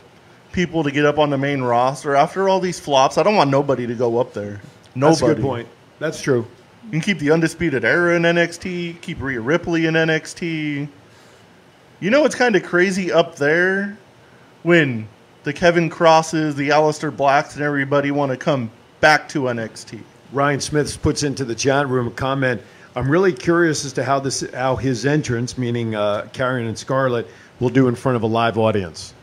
[0.51, 3.17] people to get up on the main roster after all these flops.
[3.17, 4.59] I don't want nobody to go up there.
[4.93, 5.09] Nobody.
[5.11, 5.67] That's a good point.
[5.99, 6.45] That's true.
[6.83, 8.99] You can keep the undisputed era in NXT.
[8.99, 10.89] Keep Rhea Ripley in NXT.
[11.99, 13.97] You know what's kind of crazy up there
[14.63, 15.07] when
[15.43, 20.01] the Kevin Crosses, the Aleister Blacks, and everybody want to come back to NXT.
[20.31, 22.61] Ryan Smith puts into the chat room a comment.
[22.95, 27.27] I'm really curious as to how this, how his entrance, meaning uh, Karrion and Scarlett,
[27.59, 29.13] will do in front of a live audience.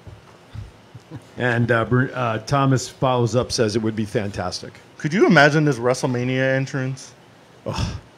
[1.38, 4.72] And uh, uh, Thomas follows up, says it would be fantastic.
[4.98, 7.12] Could you imagine this WrestleMania entrance?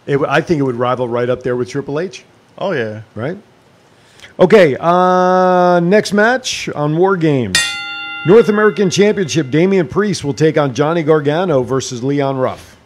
[0.06, 2.24] It, w- I think it would rival right up there with Triple H,
[2.56, 3.02] Oh yeah.
[3.14, 3.36] right?
[4.40, 7.58] Okay, uh, next match on War Games.
[8.24, 12.76] North American Championship, Damian Priest will take on Johnny Gargano versus Leon Ruff.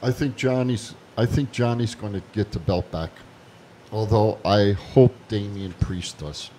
[0.00, 0.94] I think Johnny's.
[1.18, 3.10] I think Johnny's going to get the belt back.
[3.90, 6.50] Although I hope Damian Priest does.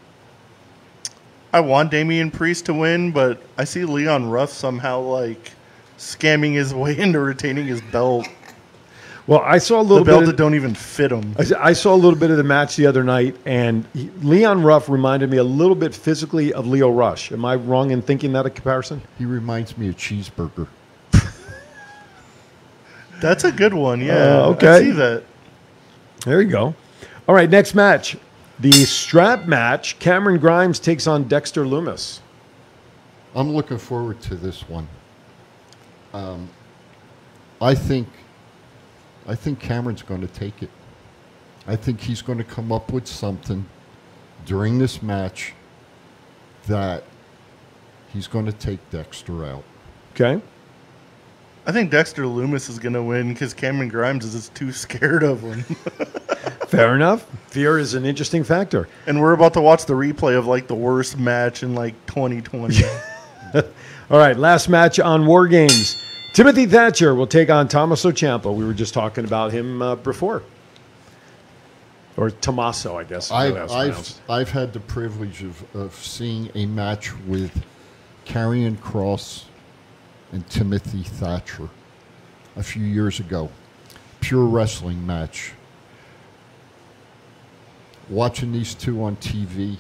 [1.54, 5.54] I want Damian Priest to win, but I see Leon Ruff somehow like
[5.98, 8.28] scamming his way into retaining his belt.
[9.28, 10.26] Well, I saw a The little belt bit.
[10.28, 11.36] that don't even fit them.
[11.38, 14.64] I I saw a little bit of the match the other night, and he, Leon
[14.64, 17.32] Ruff reminded me a little bit physically of Lio Rush.
[17.32, 19.02] Am I wrong in thinking that a comparison?
[19.20, 20.68] He reminds me of Cheeseburger.
[23.22, 24.02] That's a good one.
[24.02, 24.16] Yeah.
[24.16, 24.80] Uh, I okay.
[24.80, 25.24] see that.
[26.26, 26.74] There you go.
[27.28, 28.18] All right, next match.
[28.60, 29.98] The strap match.
[30.00, 32.20] Cameron Grimes takes on Dexter Lumis.
[33.36, 34.88] I'm looking forward to this one.
[36.14, 36.50] Um,
[37.62, 38.08] I think,
[39.28, 40.70] I think Cameron's going to take it.
[41.68, 43.66] I think he's going to come up with something
[44.46, 45.54] during this match
[46.68, 47.04] that
[48.12, 49.64] he's going to take Dexter out.
[50.14, 50.42] Okay.
[51.66, 55.42] I think Dexter Lumis is gonna win because Cameron Grimes is just too scared of
[55.42, 55.62] him.
[56.68, 57.28] Fair enough.
[57.48, 58.88] Fear is an interesting factor.
[59.06, 62.84] and we're about to watch the replay of like the worst match in like 2020.
[64.10, 66.02] All right, last match on War Games.
[66.34, 68.54] Timothy Thatcher will take on Tommaso Ciampa.
[68.54, 70.44] We were just talking about him uh, before.
[72.16, 73.32] Or Tommaso, I guess.
[73.32, 74.22] I've, I've.
[74.30, 77.66] I've had the privilege of, of seeing a match with
[78.26, 79.46] Karrion Kross
[80.32, 81.70] and Timothy Thatcher
[82.56, 83.50] a few years ago.
[84.22, 85.52] Pure wrestling match.
[88.10, 89.78] Watching these two on TV,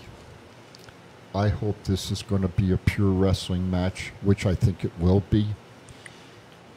[1.33, 4.91] I hope this is going to be a pure wrestling match, which I think it
[4.99, 5.47] will be.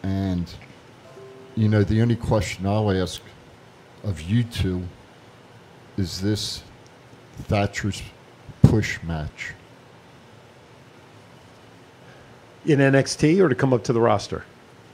[0.05, 0.53] And,
[1.57, 3.23] you know, the only question I'll ask
[4.03, 4.83] of you two
[5.97, 6.62] is this
[7.45, 8.03] Thatcher's
[8.62, 9.55] push match?
[12.67, 14.45] In NXT or to come up to the roster?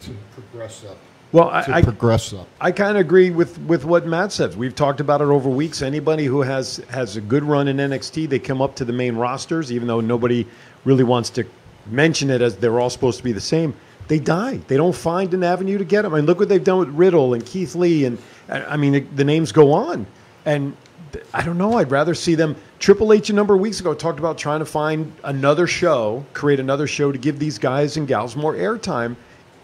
[0.02, 0.96] To progress up.
[1.32, 2.46] Well, I, To I, progress up.
[2.60, 4.56] I kind of agree with, with what Matt says.
[4.56, 5.82] We've talked about it over weeks.
[5.82, 9.16] Anybody who has has a good run in NXT, they come up to the main
[9.16, 10.46] rosters, even though nobody
[10.84, 11.44] really wants to
[11.86, 13.74] mention it as they're all supposed to be the same.
[14.10, 14.56] They die.
[14.66, 16.12] They don't find an avenue to get them.
[16.12, 18.18] I mean, look what they've done with Riddle and Keith Lee, and
[18.48, 20.04] I I mean, the, the names go on.
[20.44, 20.76] And
[21.32, 21.78] I don't know.
[21.78, 22.56] I'd rather see them.
[22.80, 26.58] Triple H a number of weeks ago talked about trying to find another show, create
[26.58, 29.14] another show to give these guys and gals more airtime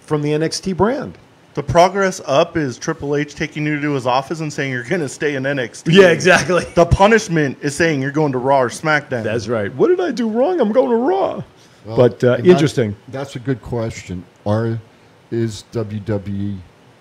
[0.01, 1.19] from the NXT brand.
[1.55, 5.09] the progress up is Triple H taking you to his office and saying you're gonna
[5.09, 5.93] stay in NXT.
[5.93, 6.65] Yeah, exactly.
[6.77, 9.25] The punishment is saying you're going to Raw or SmackDown.
[9.25, 9.75] That's right.
[9.75, 10.61] What did I do wrong?
[10.61, 11.43] I'm going to Raw.
[11.87, 12.95] Well, but uh, and that- interesting.
[13.09, 14.25] That's a good question.
[14.47, 14.79] Are
[15.33, 16.59] is WWE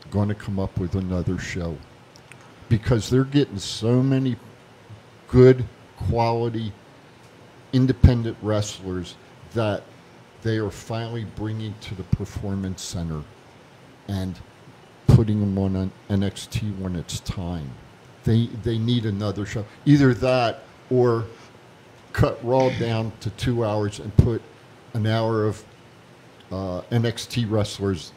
[0.09, 1.77] going to come up with another show?
[2.69, 4.35] Because they're getting so many
[5.29, 5.63] good
[5.95, 6.73] quality
[7.71, 9.15] independent wrestlers
[9.53, 9.83] that
[10.41, 13.21] they are finally bringing to the performance center
[14.07, 14.39] and
[15.07, 17.69] putting them on NXT when it's time.
[18.23, 19.65] They they need another show.
[19.85, 21.25] Either that or
[22.11, 24.41] cut Raw down to two hours and put
[24.93, 25.63] an hour of
[26.51, 28.11] uh, NXT wrestlers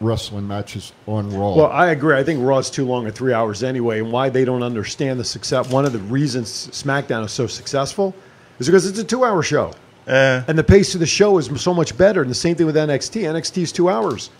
[0.00, 1.54] wrestling matches on Raw.
[1.54, 2.16] Well, I agree.
[2.16, 5.24] I think Raw's too long at three hours anyway, and why they don't understand the
[5.24, 5.70] success.
[5.70, 8.14] One of the reasons SmackDown is so successful
[8.58, 9.72] is because it's a two-hour show,
[10.06, 12.20] Eh, and the pace of the show is so much better.
[12.20, 13.22] And the same thing with NXT.
[13.22, 14.30] NXT is two hours.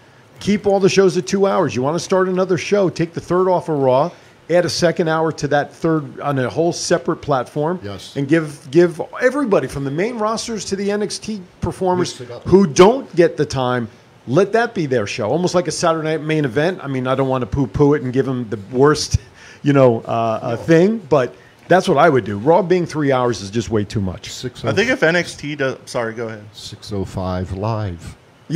[0.41, 1.75] Keep all the shows at two hours.
[1.75, 2.91] You want to start another show?
[2.91, 4.11] Take the third off of Raw.
[4.51, 8.15] Add a second hour to that third on a whole separate platform, Yes.
[8.17, 12.43] and give give everybody from the main rosters to the NXT performers Mix it up.
[12.45, 13.89] who don't get the time,
[14.29, 15.31] let that be their show.
[15.31, 16.81] Almost like a Saturday night main event.
[16.83, 19.17] I mean, I don't want to poo poo it and give them the worst,
[19.63, 21.35] you know, uh, uh, thing, but
[21.69, 22.37] that's what I would do.
[22.37, 24.31] Raw being three hours is just way too much.
[24.31, 26.45] Six I think if NXT does, sorry, go ahead.
[26.53, 28.17] 605 live.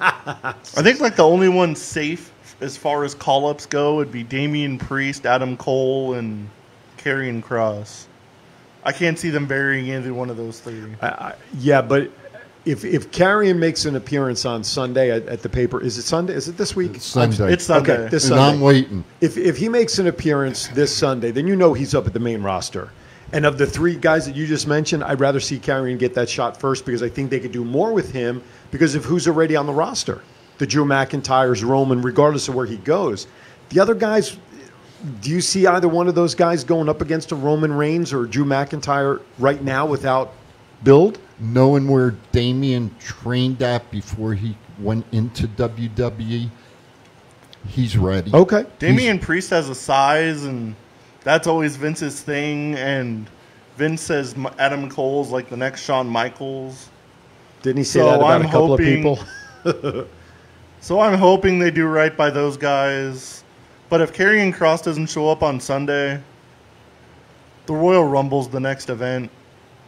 [0.00, 4.22] I think like the only one safe as far as call ups go it'd be
[4.22, 6.48] Damian Priest, Adam Cole, and
[6.98, 8.06] Karrion Kross.
[8.84, 10.94] I can't see them burying either one of those three.
[11.02, 12.10] I, I, yeah, but
[12.64, 16.34] if if Karrion makes an appearance on Sunday at, at the paper, is it Sunday?
[16.34, 16.96] Is it this week?
[16.96, 17.52] It's Sunday.
[17.52, 17.92] It's Sunday.
[17.92, 18.56] Okay, this and Sunday.
[18.56, 19.04] I'm waiting.
[19.20, 22.20] if if he makes an appearance this Sunday, then you know he's up at the
[22.20, 22.90] main roster.
[23.32, 26.28] And of the three guys that you just mentioned, I'd rather see Karrion get that
[26.28, 28.40] shot first because I think they could do more with him
[28.70, 30.22] because of who's already on the roster.
[30.58, 33.26] The Drew McIntyre's Roman, regardless of where he goes.
[33.68, 34.36] The other guys,
[35.20, 38.24] do you see either one of those guys going up against a Roman Reigns or
[38.26, 40.32] Drew McIntyre right now without
[40.82, 41.18] build?
[41.38, 46.48] Knowing where Damian trained at before he went into WWE,
[47.68, 48.32] he's ready.
[48.32, 48.64] Okay.
[48.78, 50.74] Damian Priest has a size, and
[51.24, 52.74] that's always Vince's thing.
[52.76, 53.28] And
[53.76, 56.88] Vince says Adam Cole's like the next Shawn Michaels.
[57.60, 59.18] Didn't he say So that about I'm a couple hoping- of
[59.64, 60.06] people?
[60.86, 63.42] So I'm hoping they do right by those guys.
[63.88, 66.22] But if Karrion Kross doesn't show up on Sunday,
[67.66, 69.32] the Royal Rumble's the next event.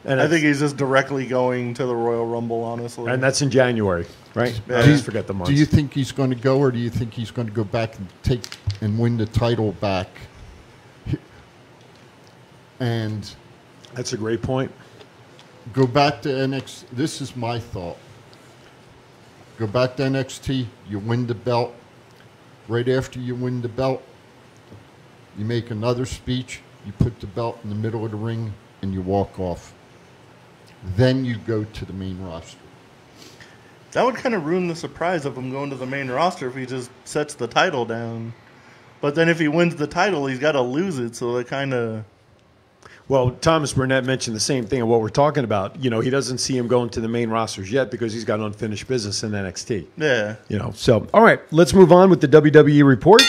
[0.04, 3.12] And I think he's just directly going to the Royal Rumble, honestly.
[3.12, 4.61] and that's in January, right?
[4.68, 4.78] Yeah.
[4.78, 5.52] I Do you- just forget the months.
[5.52, 7.62] Do you think he's going to go, or do you think he's going to go
[7.62, 10.08] back and take and win the title back?
[12.80, 13.32] And
[13.94, 14.72] That's a great point.
[15.72, 16.87] go back to NXT.
[16.90, 17.98] This is my thought.
[19.58, 20.66] Go back to NXT.
[20.88, 21.74] You win the belt.
[22.68, 24.02] Right after you win the belt,
[25.36, 26.60] you make another speech.
[26.86, 29.74] You put the belt in the middle of the ring, and you walk off.
[30.94, 32.58] Then you go to the main roster.
[33.92, 36.54] that would kind of ruin the surprise of him going to the main roster if
[36.54, 38.34] he just sets the title down.
[39.00, 41.16] But then if he wins the title, he's got to lose it.
[41.16, 42.04] So it kind of.
[43.08, 45.82] Well, Thomas Burnett mentioned the same thing of what we're talking about.
[45.82, 48.38] You know, he doesn't see him going to the main rosters yet because he's got
[48.38, 49.86] unfinished business in NXT.
[49.96, 50.36] Yeah.
[50.48, 53.22] You know, so all right, let's move on with the WWE report.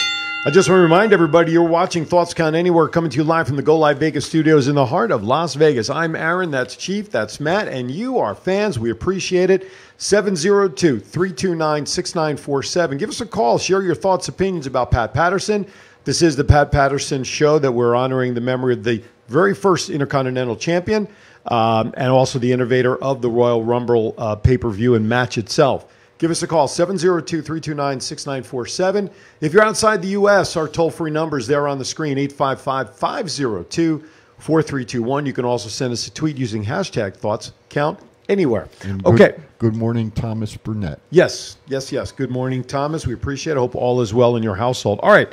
[0.45, 3.47] I just want to remind everybody you're watching Thoughts Count Anywhere coming to you live
[3.47, 5.89] from the Go Live Vegas studios in the heart of Las Vegas.
[5.89, 8.79] I'm Aaron, that's Chief, that's Matt, and you are fans.
[8.79, 9.69] We appreciate it.
[9.97, 12.97] 702 329 6947.
[12.97, 13.57] Give us a call.
[13.57, 15.67] Share your thoughts, opinions about Pat Patterson.
[16.05, 19.89] This is the Pat Patterson show that we're honoring the memory of the very first
[19.89, 21.07] Intercontinental Champion
[21.45, 25.37] um, and also the innovator of the Royal Rumble uh, pay per view and match
[25.37, 25.91] itself.
[26.17, 29.09] Give us a call, 702 329 6947.
[29.39, 34.03] If you're outside the U.S., our toll free numbers there on the screen, 855 502
[34.39, 35.25] 4321.
[35.25, 38.67] You can also send us a tweet using hashtag thoughts count anywhere.
[38.83, 39.35] And Okay.
[39.59, 40.99] Good morning, Thomas Burnett.
[41.09, 42.11] Yes, yes, yes.
[42.11, 43.05] Good morning, Thomas.
[43.07, 43.57] We appreciate it.
[43.57, 44.99] I hope all is well in your household.
[45.01, 45.29] All right.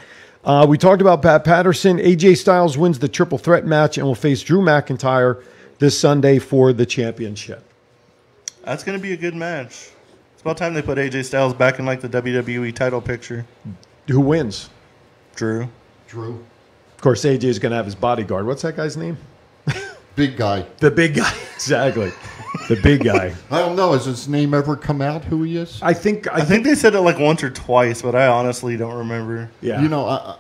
[0.47, 1.99] Uh, we talked about Pat Patterson.
[1.99, 5.43] AJ Styles wins the triple threat match and will face Drew McIntyre
[5.81, 7.65] this Sunday for the championship.
[8.63, 9.91] That's going to be a good match.
[10.35, 13.45] It's about time they put AJ Styles back in like the WWE title picture.
[14.07, 14.71] Who wins?
[15.35, 15.69] Drew.
[16.07, 16.45] Drew.
[16.95, 18.47] Of course, AJ is going to have his bodyguard.
[18.47, 19.19] What's that guy's name?
[20.17, 20.67] Big guy.
[20.79, 21.33] The big guy.
[21.55, 22.11] exactly.
[22.69, 23.35] The big guy.
[23.51, 23.93] I don't know.
[23.93, 25.79] Has his name ever come out who he is?
[25.83, 26.27] I think.
[26.33, 29.51] I, I think they said it like once or twice, but I honestly don't remember.
[29.61, 29.81] Yeah.
[29.83, 30.37] You know, I, I-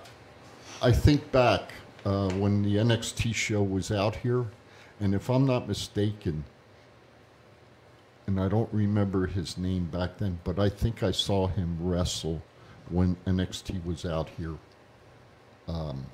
[0.82, 1.72] I think back
[2.04, 4.44] uh, when the NXT show was out here,
[5.00, 6.44] and if I'm not mistaken,
[8.26, 12.42] and I don't remember his name back then, but I think I saw him wrestle
[12.90, 14.54] when NXT was out here.
[15.66, 16.06] Um,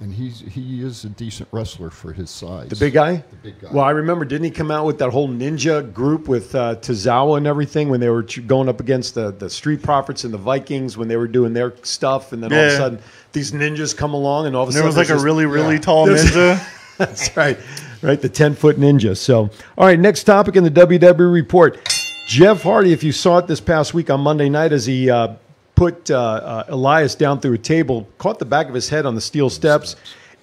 [0.00, 2.68] and he's he is a decent wrestler for his size.
[2.68, 3.16] the big guy.
[3.30, 3.68] The big guy.
[3.72, 4.24] Well, I remember.
[4.24, 8.00] Didn't he come out with that whole ninja group with uh, Tozawa and everything when
[8.00, 11.28] they were going up against the, the Street Profits and the Vikings when they were
[11.28, 12.98] doing their stuff, and then all of a sudden
[13.32, 15.46] these ninjas come along, and all of a sudden there was like a there's really,
[15.46, 15.80] really yeah.
[15.80, 16.74] tall There's- ninja.
[16.98, 17.56] That's right.
[18.02, 18.20] right?
[18.20, 19.16] The 10 foot ninja.
[19.16, 21.78] So, all right, next topic in the WWE report.
[22.26, 25.34] Jeff Hardy, if you saw it this past week on Monday night as he uh,
[25.78, 29.14] put uh, uh, Elias down through a table, caught the back of his head on
[29.14, 29.94] the steel steps.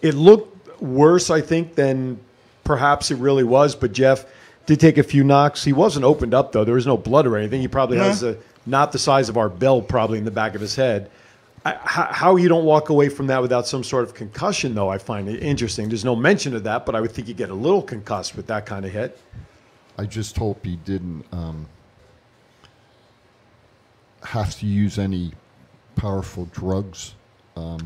[0.02, 2.18] It looked worse, I think, than
[2.64, 3.76] perhaps it really was.
[3.76, 4.26] But Jeff
[4.66, 5.62] did take a few knocks.
[5.62, 6.64] He wasn't opened up, though.
[6.64, 7.60] There was no blood or anything.
[7.60, 10.62] He probably has a, not the size of our bell, probably in the back of
[10.62, 11.12] his head.
[11.66, 14.88] I, how, how you don't walk away from that without some sort of concussion, though,
[14.88, 15.90] I find it interesting.
[15.90, 18.48] There's no mention of that, but I would think you get a little concussed with
[18.48, 19.20] that kind of hit.
[19.98, 21.68] I just hope he didn't um,
[24.26, 25.32] have to use any
[25.96, 27.16] powerful drugs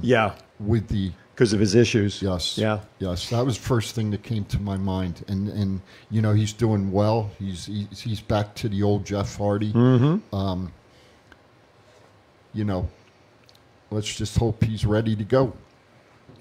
[0.02, 2.22] Yeah, with the because of his issues.
[2.22, 2.58] yes.
[2.58, 2.80] Yeah.
[3.00, 3.30] yes.
[3.30, 5.24] That was the first thing that came to my mind.
[5.28, 5.82] And and
[6.12, 7.30] you know he's doing well.
[7.40, 9.72] He's he's, he's back to the old Jeff Hardy.
[9.72, 10.36] Mm-hmm.
[10.36, 10.72] um,
[12.54, 12.90] you know
[13.92, 15.54] let's just hope he's ready to go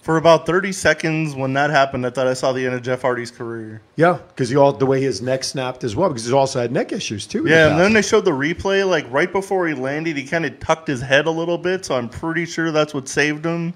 [0.09, 3.03] For about 30 seconds when that happened, I thought I saw the end of Jeff
[3.03, 3.83] Hardy's career.
[3.97, 6.93] Yeah, because all the way his neck snapped as well, because he's also had neck
[6.93, 7.41] issues too.
[7.41, 8.89] in the Yeah, and then they showed the replay.
[8.89, 11.95] Like right before he landed, he kind of tucked his head a little bit, so
[11.95, 13.75] I'm pretty sure that's what saved him.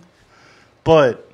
[0.84, 1.30] But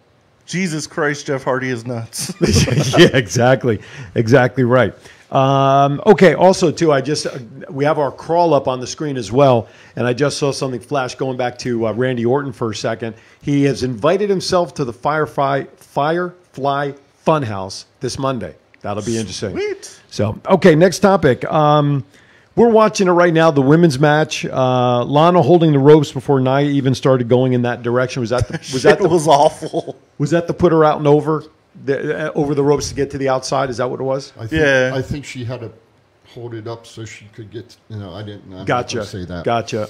[0.46, 2.34] Jesus Christ, Jeff Hardy is nuts.
[2.98, 3.80] yeah, exactly,
[4.16, 4.92] exactly right.
[5.30, 6.34] Um, okay.
[6.34, 7.38] Also, too, I just uh,
[7.70, 10.80] we have our crawl up on the screen as well, and I just saw something
[10.80, 11.14] flash.
[11.14, 14.92] Going back to uh, Randy Orton for a second, he has invited himself to the
[14.92, 16.92] Firefly Firefly
[17.26, 18.54] Funhouse this Monday.
[18.80, 19.52] That'll be interesting.
[19.52, 20.00] Sweet.
[20.10, 21.44] So, okay, next topic.
[21.44, 22.04] Um,
[22.56, 24.44] we're watching it right now, the women's match.
[24.44, 28.20] Uh, Lana holding the ropes before Nia even started going in that direction.
[28.20, 29.96] Was that the, was that the, was awful.
[30.16, 31.44] was that the put her out and over
[31.84, 33.70] the, uh, over the ropes to get to the outside?
[33.70, 34.32] Is that what it was?
[34.36, 34.92] I think, Yeah.
[34.94, 35.72] I think she had to
[36.34, 39.04] hold it up so she could get you know I didn't I'm Gotcha.
[39.04, 39.88] say that Gotcha.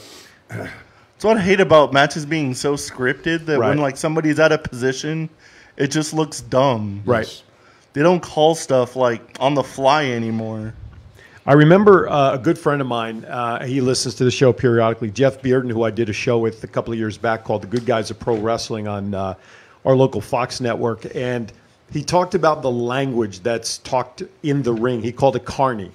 [0.48, 3.70] That's what I hate about matches being so scripted that Right.
[3.70, 5.28] when like somebody's out of position,
[5.76, 7.02] it just looks dumb.
[7.04, 7.42] Right.
[7.92, 10.74] They don't call stuff like on the fly anymore.
[11.44, 13.24] I remember uh, a good friend of mine.
[13.24, 15.10] Uh, he listens to the show periodically.
[15.10, 17.66] Jeff Bearden, who I did a show with a couple of years back called "The
[17.68, 19.34] Good Guys of Pro Wrestling" on uh,
[19.86, 21.50] our local Fox network, and
[21.92, 25.02] he talked about the language that's talked in the ring.
[25.02, 25.90] He called it carny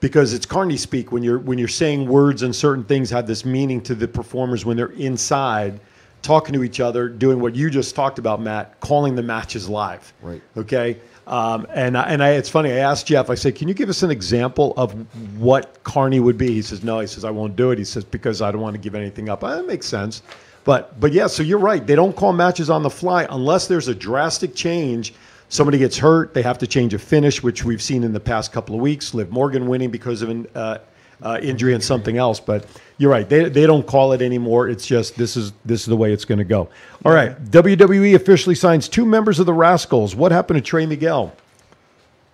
[0.00, 3.44] because it's carny speak when you're when you're saying words and certain things have this
[3.44, 5.78] meaning to the performers when they're inside
[6.22, 10.12] talking to each other doing what you just talked about matt calling the matches live
[10.22, 10.42] Right.
[10.56, 12.72] okay um, and I, and I, it's funny.
[12.72, 13.30] I asked Jeff.
[13.30, 14.92] I said, "Can you give us an example of
[15.38, 18.02] what carny would be?" He says, "No." He says, "I won't do it." He says,
[18.04, 20.22] "Because I don't want to give anything up." That makes sense.
[20.64, 21.26] But but yeah.
[21.26, 21.86] So you're right.
[21.86, 25.14] They don't call matches on the fly unless there's a drastic change.
[25.48, 26.32] Somebody gets hurt.
[26.32, 29.14] They have to change a finish, which we've seen in the past couple of weeks.
[29.14, 30.78] Liv Morgan winning because of an uh,
[31.22, 32.38] uh, injury and something else.
[32.38, 32.66] But
[32.98, 33.28] you're right.
[33.28, 34.68] They, they don't call it anymore.
[34.68, 36.68] It's just this is this is the way it's going to go.
[37.04, 37.42] All right.
[37.46, 40.14] WWE officially signs two members of the Rascalz.
[40.14, 41.34] What happened to Trey Miguel?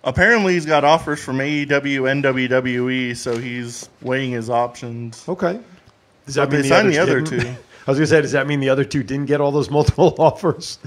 [0.03, 5.27] Apparently, he's got offers from AEW and WWE, so he's weighing his options.
[5.27, 5.59] Okay.
[6.25, 7.41] Does that But they signed the other didn't?
[7.41, 7.55] two.
[7.87, 9.69] I was going to say, does that mean the other two didn't get all those
[9.71, 10.77] multiple offers?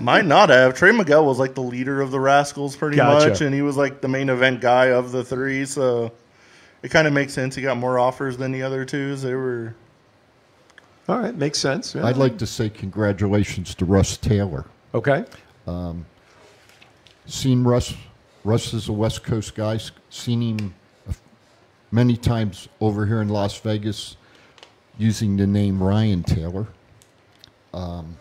[0.00, 0.74] Might not have.
[0.74, 3.28] Trey Miguel was like the leader of the Rascalz pretty Gotcha.
[3.28, 6.12] much, and he was like the main event guy of the three, so
[6.82, 7.54] it kind of makes sense.
[7.54, 9.20] He got more offers than the other twos.
[9.20, 9.74] They were.
[11.08, 11.94] All right, makes sense.
[11.94, 12.06] Yeah.
[12.06, 14.64] I'd like to say congratulations to Russ Taylor
[14.94, 15.24] Okay.
[15.66, 16.06] Um,
[17.26, 17.94] seen Russ.
[18.44, 19.78] Russ is a West Coast guy.
[20.08, 20.74] Seen him
[21.92, 24.16] many times over here in Las Vegas
[25.00, 26.66] using the name Ryan Taylor.
[27.72, 28.16] Um,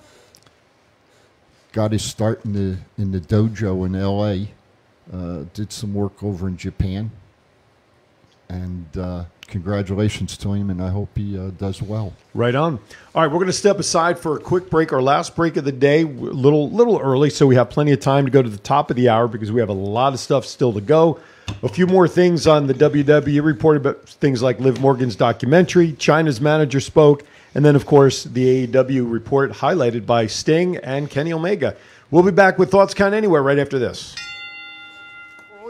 [1.74, 4.52] got his start in the in the dojo in L.A.
[5.12, 7.12] Uh, did some work over in Japan,
[8.48, 10.70] and uh, congratulations to him.
[10.70, 12.14] And I hope he uh, does well.
[12.34, 12.80] Right on.
[13.14, 14.94] All right, we're going to step aside for a quick break.
[14.94, 18.00] Our last break of the day, a little little early, so we have plenty of
[18.00, 20.20] time to go to the top of the hour because we have a lot of
[20.20, 21.20] stuff still to go.
[21.62, 26.40] A few more things on the WWE report about things like Liv Morgan's documentary, Chyna's
[26.40, 31.76] manager spoke, and then of course the AEW report highlighted by Sting and Kenny Omega.
[32.12, 34.16] We'll be back with thoughts count anywhere right after this.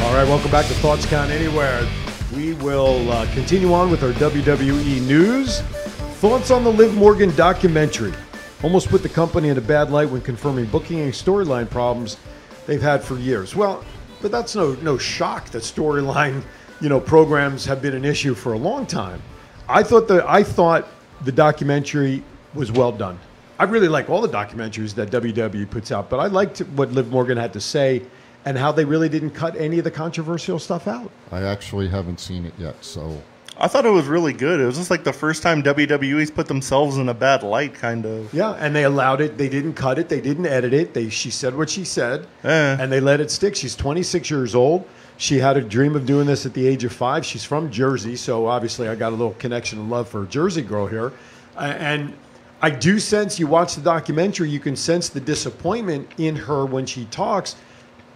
[0.00, 1.86] All right, welcome back to Thoughts Count Anywhere.
[2.34, 5.60] We will uh, continue on with our WWE news.
[6.20, 8.14] Thoughts on the Liv Morgan documentary.
[8.62, 12.16] Almost put the company in a bad light when confirming booking and storyline problems
[12.66, 13.56] they've had for years.
[13.56, 13.84] Well,
[14.22, 16.42] but that's no no shock that storyline,
[16.80, 19.20] you know, programs have been an issue for a long time.
[19.68, 20.88] I thought the I thought
[21.24, 22.22] the documentary
[22.54, 23.18] was well done.
[23.58, 27.10] I really like all the documentaries that WWE puts out, but I liked what Liv
[27.10, 28.02] Morgan had to say
[28.44, 31.10] and how they really didn't cut any of the controversial stuff out.
[31.30, 33.20] I actually haven't seen it yet, so
[33.58, 34.60] I thought it was really good.
[34.60, 38.06] It was just like the first time WWE's put themselves in a bad light, kind
[38.06, 38.32] of.
[38.32, 39.36] Yeah, and they allowed it.
[39.36, 40.08] They didn't cut it.
[40.08, 40.94] They didn't edit it.
[40.94, 42.76] They she said what she said, Eh.
[42.80, 43.56] and they let it stick.
[43.56, 44.86] She's 26 years old.
[45.16, 47.26] She had a dream of doing this at the age of five.
[47.26, 50.62] She's from Jersey, so obviously I got a little connection and love for a Jersey
[50.62, 51.12] girl here.
[51.58, 52.14] And
[52.62, 56.86] I do sense you watch the documentary, you can sense the disappointment in her when
[56.86, 57.56] she talks,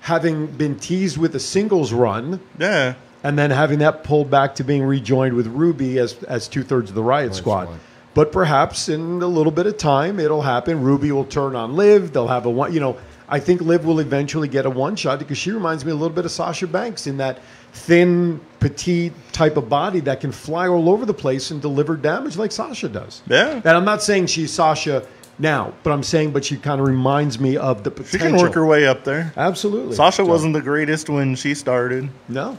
[0.03, 2.94] having been teased with a singles run Yeah.
[3.24, 6.90] and then having that pulled back to being rejoined with Ruby as as two thirds
[6.90, 7.64] of the Riot Squad.
[7.64, 7.78] Squad.
[8.14, 10.82] But perhaps in a little bit of time, it'll happen.
[10.82, 12.12] Ruby will turn on Liv.
[12.12, 12.74] They'll have a one.
[12.74, 12.96] You know,
[13.28, 16.14] I think Liv will eventually get a one shot because she reminds me a little
[16.14, 17.38] bit of Sasha Banks in that
[17.72, 22.36] thin, petite type of body that can fly all over the place and deliver damage
[22.36, 23.22] like Sasha does.
[23.28, 23.55] Yeah.
[23.64, 25.07] And I'm not saying she's Sasha
[25.43, 28.18] now, but I'm saying, but she kind of reminds me of the potential.
[28.20, 29.32] She can work her way up there.
[29.36, 29.95] Absolutely.
[29.97, 32.09] Sasha So, wasn't the greatest when she started.
[32.28, 32.57] No.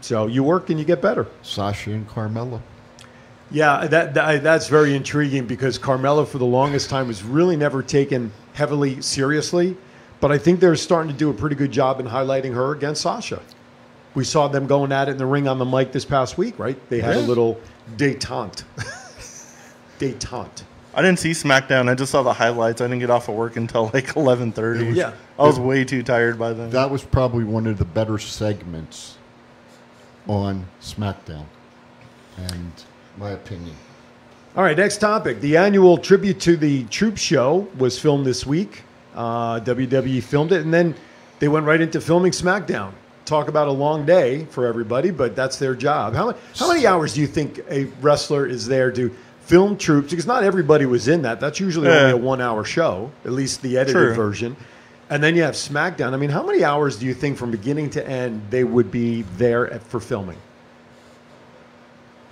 [0.00, 1.26] So you work and you get better.
[1.42, 2.60] Sasha and Carmella.
[3.50, 7.82] Yeah, that, that that's very intriguing because Carmella for the longest time was really never
[7.82, 9.76] taken heavily seriously,
[10.20, 13.02] but I think they're starting to do a pretty good job in highlighting her against
[13.02, 13.40] Sasha.
[14.14, 16.58] We saw them going at it in the ring on the mic this past week,
[16.58, 16.78] right?
[16.88, 17.60] They had a little
[17.96, 18.62] detente.
[19.98, 20.62] detente.
[20.96, 21.88] I didn't see SmackDown.
[21.88, 22.80] I just saw the highlights.
[22.80, 24.94] I didn't get off of work until like 11:30.
[24.94, 25.12] Yeah.
[25.38, 26.70] I was way too tired by then.
[26.70, 29.18] That was probably one of the better segments
[30.28, 31.46] on SmackDown,
[32.36, 32.72] and
[33.18, 33.74] my opinion.
[34.56, 35.40] All right, next topic.
[35.40, 38.82] The annual tribute to the Troop Show was filmed this week.
[39.14, 40.94] Uh, WWE filmed it, and then
[41.40, 42.92] they went right into filming SmackDown.
[43.24, 46.14] Talk about a long day for everybody, but that's their job.
[46.14, 49.10] How, how many hours do you think a wrestler is there to
[49.46, 50.10] film troops?
[50.10, 51.40] Because not everybody was in that.
[51.40, 51.98] That's usually Yeah.
[52.00, 54.14] only a one hour show, at least the edited True.
[54.14, 54.56] version.
[55.10, 56.14] And then you have SmackDown.
[56.14, 59.22] I mean, how many hours do you think from beginning to end they would be
[59.36, 60.38] there at, for filming?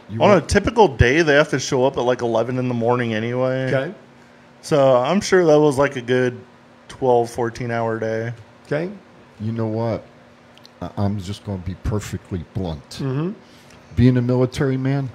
[0.08, 2.74] You On a typical day, they have to show up at like 11 in the
[2.74, 3.72] morning anyway.
[3.72, 3.94] Okay.
[4.62, 6.38] So I'm sure that was like a good
[6.88, 8.32] 12, 14 hour day.
[8.66, 8.90] Okay.
[9.40, 10.04] you know what?
[10.80, 12.88] I- I'm just going to be perfectly blunt.
[12.90, 13.32] Mm-hmm.
[13.96, 15.10] Being a military man,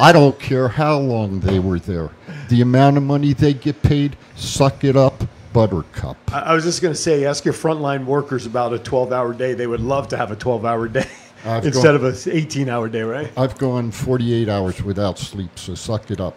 [0.00, 2.10] I don't care how long they were there.
[2.48, 5.22] The amount of money they get paid, suck it up,
[5.52, 6.16] buttercup.
[6.32, 9.32] I I was just going to say, ask your frontline workers about a 12 hour
[9.32, 9.54] day.
[9.54, 11.06] They would love to have a 12 hour day
[11.44, 13.30] I've instead gone- of an 18 hour day, right?
[13.36, 16.36] I've gone 48 hours without sleep, so suck it up.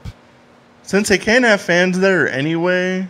[0.83, 3.07] Since they can't have fans there anyway,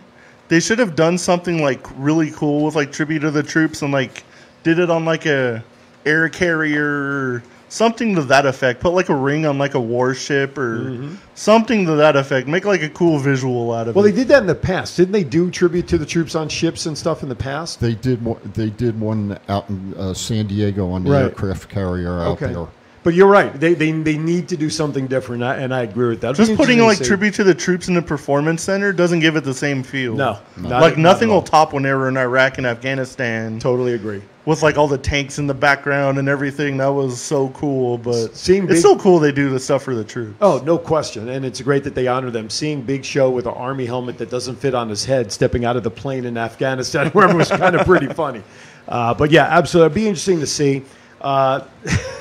[0.48, 3.92] they should have done something like really cool with like tribute to the troops and
[3.92, 4.24] like
[4.62, 5.62] did it on like a
[6.04, 8.80] air carrier or something to that effect.
[8.80, 12.46] Put like a ring on like a warship or something to that effect.
[12.46, 14.08] Make like a cool visual out of Well, it.
[14.08, 14.96] Well, they did that in the past.
[14.98, 17.80] Didn't they do tribute to the troops on ships and stuff in the past?
[17.80, 21.22] They did one, they did one out in uh, San Diego on the Right.
[21.22, 22.52] aircraft carrier out Okay.
[22.52, 22.66] there.
[23.02, 23.50] But you're right.
[23.58, 26.34] They, they, they need to do something different, I- and I agree with that.
[26.36, 29.54] Just putting like tribute to the troops in the performance center doesn't give it the
[29.54, 30.14] same feel.
[30.14, 31.38] No, not- like not nothing at all.
[31.40, 33.58] will top when they were in Iraq and Afghanistan.
[33.58, 34.20] Totally agree.
[34.44, 36.76] with like all the tanks in the background and everything.
[36.76, 37.96] That was so cool.
[37.96, 40.36] But Seeing it's big- still cool they do the stuff for the troops.
[40.42, 41.30] Oh, no question.
[41.30, 42.50] And it's great that they honor them.
[42.50, 45.76] Seeing Big Show with an army helmet that doesn't fit on his head stepping out
[45.76, 48.42] of the plane in Afghanistan, wherever was kind of pretty funny.
[48.86, 49.86] Uh, but yeah, absolutely.
[49.86, 50.82] It'd be interesting to see.
[51.22, 51.62] Uh,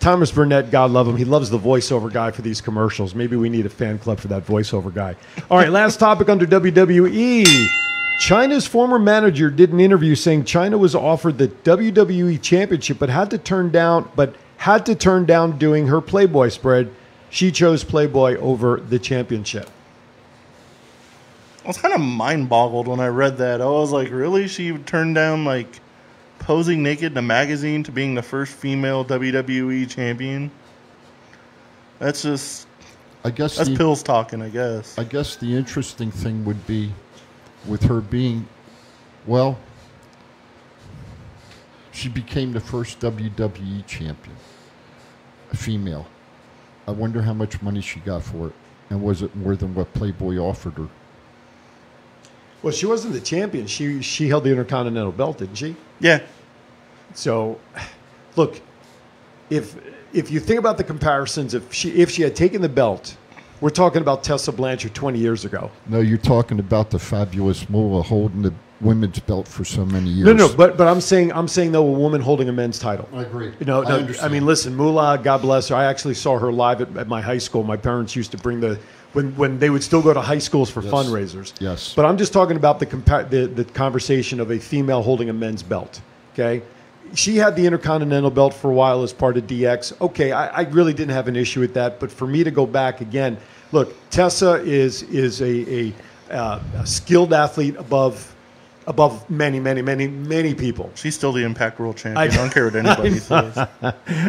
[0.00, 1.16] Thomas Burnett, God love him.
[1.16, 3.14] He loves the voiceover guy for these commercials.
[3.14, 5.14] Maybe we need a fan club for that voiceover guy.
[5.50, 7.68] All right, last topic under WWE.
[8.18, 13.30] Chyna's former manager did an interview saying Chyna was offered the WWE championship but had
[13.30, 16.90] to turn down but had to turn down doing her Playboy spread.
[17.30, 19.70] She chose Playboy over the championship.
[21.64, 23.60] I was kind of mind boggled when I read that.
[23.60, 24.48] I was like, really?
[24.48, 25.80] She turned down like
[26.50, 30.50] posing naked in a magazine to being the first female WWE champion?
[32.00, 32.66] That's just
[33.22, 34.98] I guess That's the, pills talking, I guess.
[34.98, 36.92] I guess the interesting thing would be
[37.68, 38.48] with her being,
[39.28, 39.60] well,
[41.92, 44.34] she became the first WWE champion,
[45.52, 46.08] a female.
[46.88, 48.54] I wonder how much money she got for it,
[48.90, 50.88] and was it more than what Playboy offered her?
[52.60, 53.68] Well, she wasn't the champion.
[53.68, 55.76] She she held the Intercontinental belt, didn't she?
[56.00, 56.22] yeah.
[57.14, 57.58] So,
[58.36, 58.60] look,
[59.50, 59.76] if
[60.12, 63.16] if you think about the comparisons, if she if she had taken the belt,
[63.60, 65.70] we're talking about Tessa Blanchard 20 years ago.
[65.86, 70.26] No, you're talking about the fabulous Moolah holding the women's belt for so many years.
[70.26, 73.08] No, no, but but I'm saying I'm saying though a woman holding a men's title.
[73.12, 73.52] I agree.
[73.60, 74.32] You know, I no, I, understand.
[74.32, 75.74] mean, listen, Moolah, God bless her.
[75.76, 77.62] I actually saw her live at, at my high school.
[77.62, 78.78] My parents used to bring the
[79.12, 80.92] when when they would still go to high schools for Yes.
[80.92, 81.52] fundraisers.
[81.60, 81.92] Yes.
[81.94, 85.32] But I'm just talking about the, compa- the the conversation of a female holding a
[85.32, 86.00] men's belt.
[86.32, 86.62] Okay.
[87.14, 90.00] She had the Intercontinental belt for a while as part of DX.
[90.00, 92.00] Okay, I, I really didn't have an issue with that.
[92.00, 93.36] But for me to go back again,
[93.72, 95.92] look, Tessa is is a,
[96.30, 98.34] a, uh, a skilled athlete above
[98.86, 100.90] above many, many, many, many people.
[100.94, 102.16] She's still the Impact World Champion.
[102.16, 103.56] I- I, don't care what anybody says.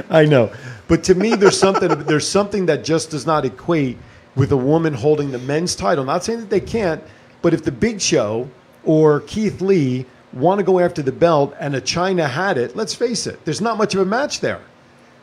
[0.09, 0.51] I know,
[0.87, 3.97] but to me, there's something there's something that just does not equate
[4.35, 6.03] with a woman holding the men's title.
[6.03, 7.03] Not saying that they can't,
[7.41, 8.49] but if the Big Show
[8.83, 12.93] or Keith Lee want to go after the belt and a Chyna had it, let's
[12.93, 14.61] face it, there's not much of a match there.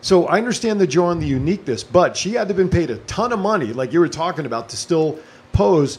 [0.01, 2.91] So I understand the draw and the uniqueness, but she had to have been paid
[2.91, 5.19] a ton of money, like you were talking about, to still
[5.53, 5.99] pose.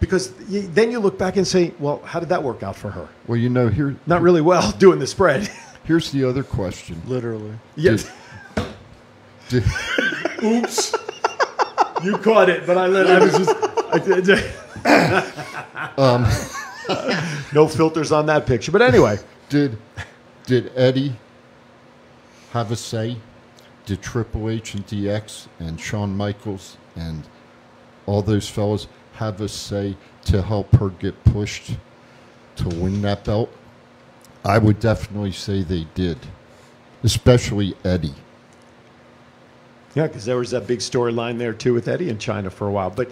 [0.00, 3.08] Because then you look back and say, well, how did that work out for her?
[3.28, 5.48] well, you know, here, Not really well doing the spread.
[5.84, 7.00] here's the other question.
[7.06, 7.52] Literally.
[7.76, 8.10] yes.
[9.48, 9.64] Did,
[10.42, 10.94] Oops.
[12.02, 13.56] you caught it, but I let I was just.
[14.84, 16.26] I, um,
[17.54, 18.72] no filters on that picture.
[18.72, 19.18] But anyway,
[19.48, 19.78] did
[20.46, 21.14] did Eddie
[22.52, 23.16] have a say?
[23.86, 27.24] Did Triple H and DX and Shawn Michaels and
[28.06, 31.72] all those fellas have a say to help her get pushed
[32.56, 33.50] to win that belt?
[34.44, 36.18] I would definitely say they did,
[37.02, 38.14] especially Eddie.
[39.94, 42.72] yeah, because there was that big storyline there too with Eddie in Chyna for a
[42.72, 42.90] while.
[42.90, 43.10] But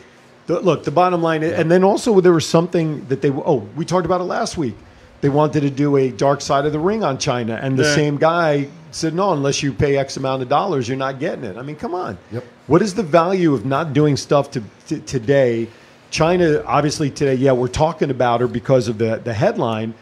[0.51, 3.31] the, look, the bottom line, and then also there was something that they.
[3.31, 4.75] Oh, we talked about it last week.
[5.21, 7.95] They wanted to do a dark side of the ring on Chyna, and the Yeah.
[7.95, 11.57] same guy said, "No, unless you pay X amount of dollars, you're not getting it."
[11.57, 12.19] I mean, come on.
[12.33, 12.45] Yep.
[12.67, 15.69] What is the value of not doing stuff to, to today?
[16.11, 19.95] Chyna, obviously today, yeah, we're talking about her because of the the headline,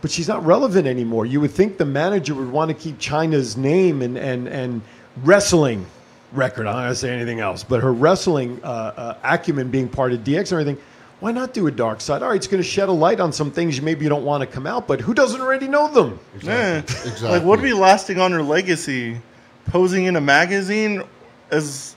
[0.00, 1.26] but she's not relevant anymore.
[1.26, 4.80] You would think the manager would want to keep Chyna's name and and and
[5.22, 5.84] wrestling
[6.32, 6.66] record.
[6.66, 10.20] I'm not gonna say anything else, but her wrestling uh, uh, acumen being part of
[10.20, 10.78] DX and everything.
[11.22, 12.20] Why not do a dark side?
[12.20, 14.24] All right, it's going to shed a light on some things you maybe you don't
[14.24, 16.18] want to come out, but who doesn't already know them?
[16.42, 16.78] Yeah.
[16.78, 17.28] Exactly.
[17.28, 19.20] Like, what would be lasting on her legacy?
[19.66, 21.04] Posing in a magazine
[21.52, 21.94] as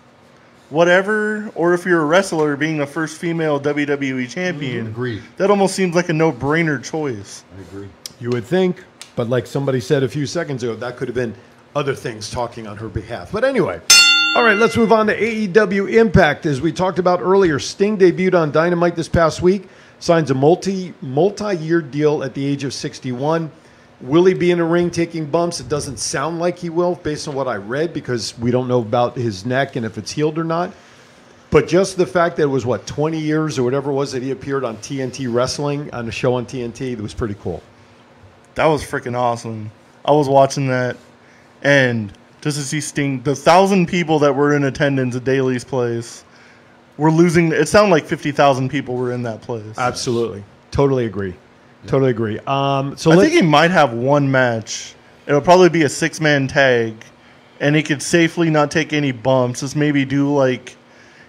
[0.69, 1.49] whatever?
[1.55, 4.85] Or if you're a wrestler, being the first female WWE champion?
[4.85, 5.23] Agreed.
[5.37, 7.43] That almost seems like a no brainer choice.
[7.57, 7.89] I agree.
[8.19, 8.83] You would think,
[9.15, 11.33] but like somebody said a few seconds ago, that could have been
[11.75, 13.31] other things talking on her behalf.
[13.31, 13.81] But anyway,
[14.35, 16.45] all right, let's move on to AEW Impact.
[16.45, 19.69] As we talked about earlier, Sting debuted on Dynamite this past week,
[19.99, 23.49] signs a multi multi year deal at the age of 61.
[24.01, 25.61] Will he be in a ring taking bumps?
[25.61, 28.81] It doesn't sound like he will, based on what I read, because we don't know
[28.81, 30.73] about his neck and if it's healed or not.
[31.49, 34.21] But just the fact that it was what 20 years or whatever it was that
[34.21, 37.63] he appeared on TNT Wrestling on a show on TNT, that was pretty cool.
[38.55, 39.71] That was freaking awesome.
[40.03, 40.97] I was watching that,
[41.63, 42.11] and
[42.45, 46.23] just to see Sting, the thousand people that were in attendance at Daly's place
[46.95, 47.51] were losing.
[47.51, 49.75] It sounded like fifty thousand people were in that place.
[49.79, 50.43] Absolutely.
[50.69, 51.33] Totally agree.
[51.87, 52.37] Totally agree.
[52.45, 54.93] Um, so I think he might have one match.
[55.25, 56.93] It'll probably be a six man tag,
[57.59, 59.61] and he could safely not take any bumps.
[59.61, 60.77] Just maybe do like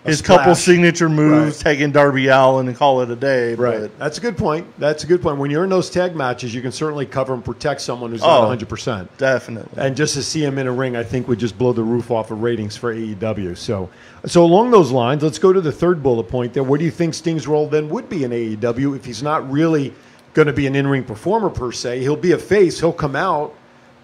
[0.06, 1.64] his couple signature moves, Right.
[1.74, 3.54] tagging Darby Allin, and call it a day.
[3.54, 3.80] right.
[3.82, 4.66] But That's a good point.
[4.78, 5.38] That's a good point.
[5.38, 8.26] When you're in those tag matches, you can certainly cover and protect someone who's Oh.
[8.26, 9.08] not 100%.
[9.18, 9.82] definitely.
[9.82, 12.10] And just to see him in a ring, I think would just blow the roof
[12.10, 13.54] off of ratings for AEW.
[13.56, 13.88] So,
[14.24, 16.62] so along those lines, let's go to the third bullet point there.
[16.62, 19.92] What do you think Sting's role then would be in AEW if he's not really
[20.34, 22.00] going to be an in-ring performer per se?
[22.00, 22.80] He'll be a face.
[22.80, 23.54] He'll come out.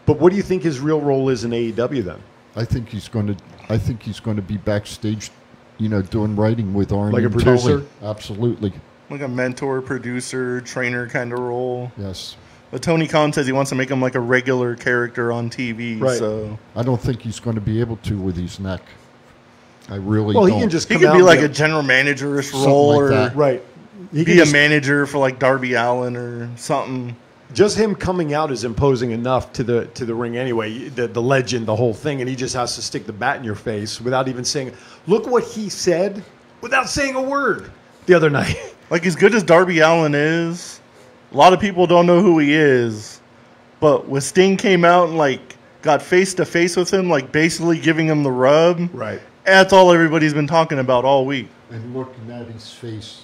[0.05, 2.19] But what do you think his real role is in AEW then?
[2.57, 3.37] I think he's going to.
[3.71, 5.31] I think he's going to be backstage,
[5.79, 7.13] you know, doing writing with Arn.
[7.13, 7.45] Like a and Tully.
[7.45, 7.87] producer?
[8.03, 8.73] Absolutely.
[9.11, 11.91] like a mentor, producer, trainer kind of role.
[11.99, 12.37] Yes.
[12.71, 16.01] But Tony Khan says he wants to make him like a regular character on TV.
[16.01, 16.17] Right.
[16.19, 18.81] So I don't think he's going to be able to with his neck.
[19.91, 20.55] I really Well, don't.
[20.55, 23.37] he can just he come could be like a general manager-ish role, like or that.
[23.37, 23.63] right.
[24.13, 27.15] He be a just- manager for like Darby Allin or something.
[27.55, 30.89] Just him coming out is imposing enough to the to the ring anyway.
[30.89, 33.45] The the legend, the whole thing, and he just has to stick the bat in
[33.45, 34.73] your face without even saying.
[35.07, 36.23] Look what he said
[36.61, 37.71] without saying a word
[38.07, 38.57] the other night.
[38.91, 40.79] Like as good as Darby Allin is,
[41.33, 43.23] a lot of people don't know who he is.
[43.81, 47.79] But when Sting came out and like got face to face with him, like basically
[47.79, 49.19] giving him the rub, Right.
[49.47, 51.49] That's all everybody's been talking about all week.
[51.71, 53.23] And looking at his face.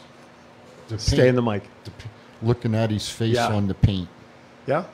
[0.89, 1.65] The Stay in the mic.
[1.85, 1.91] the
[2.41, 3.49] looking at his face Yeah.
[3.49, 4.09] on the paint.
[4.69, 4.85] Yeah.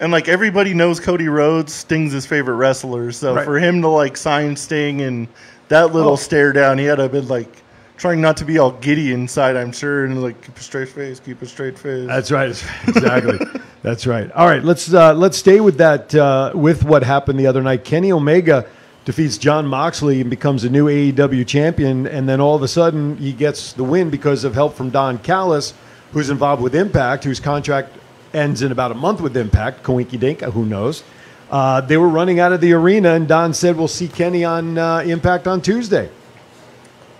[0.00, 3.12] And like everybody knows Cody Rhodes, Sting's his favorite wrestler.
[3.12, 3.44] So Right.
[3.44, 5.28] for him to like sign Sting and
[5.68, 6.16] that little Oh.
[6.16, 7.48] stare down, he had to have been like
[7.96, 11.20] trying not to be all giddy inside, I'm sure, and like keep a straight face,
[11.20, 12.06] keep a straight face.
[12.08, 12.50] That's right.
[12.88, 13.38] Exactly.
[13.82, 14.30] That's right.
[14.32, 14.64] All right.
[14.64, 16.14] Let's uh, let's stay with that.
[16.14, 18.64] Uh, with what happened the other night, Kenny Omega
[19.04, 23.16] defeats Jon Moxley and becomes a new AEW champion, and then all of a sudden
[23.18, 25.74] he gets the win because of help from Don Callis,
[26.12, 27.90] who's involved with Impact, whose contract
[28.34, 29.82] ends in about a month with Impact.
[29.82, 30.40] Coinky Dink.
[30.40, 31.02] Who knows?
[31.50, 34.76] Uh, they were running out of the arena, and Don said, "We'll see Kenny on
[34.76, 36.10] uh, Impact on Tuesday."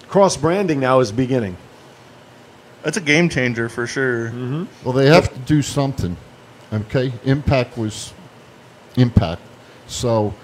[0.08, 1.56] Cross branding now is beginning.
[2.82, 4.28] That's a game changer for sure.
[4.28, 4.64] Mm-hmm.
[4.84, 6.16] Well, they have to do something.
[6.72, 7.12] Okay?
[7.24, 8.12] Impact was
[8.96, 9.40] Impact.
[9.86, 10.34] So,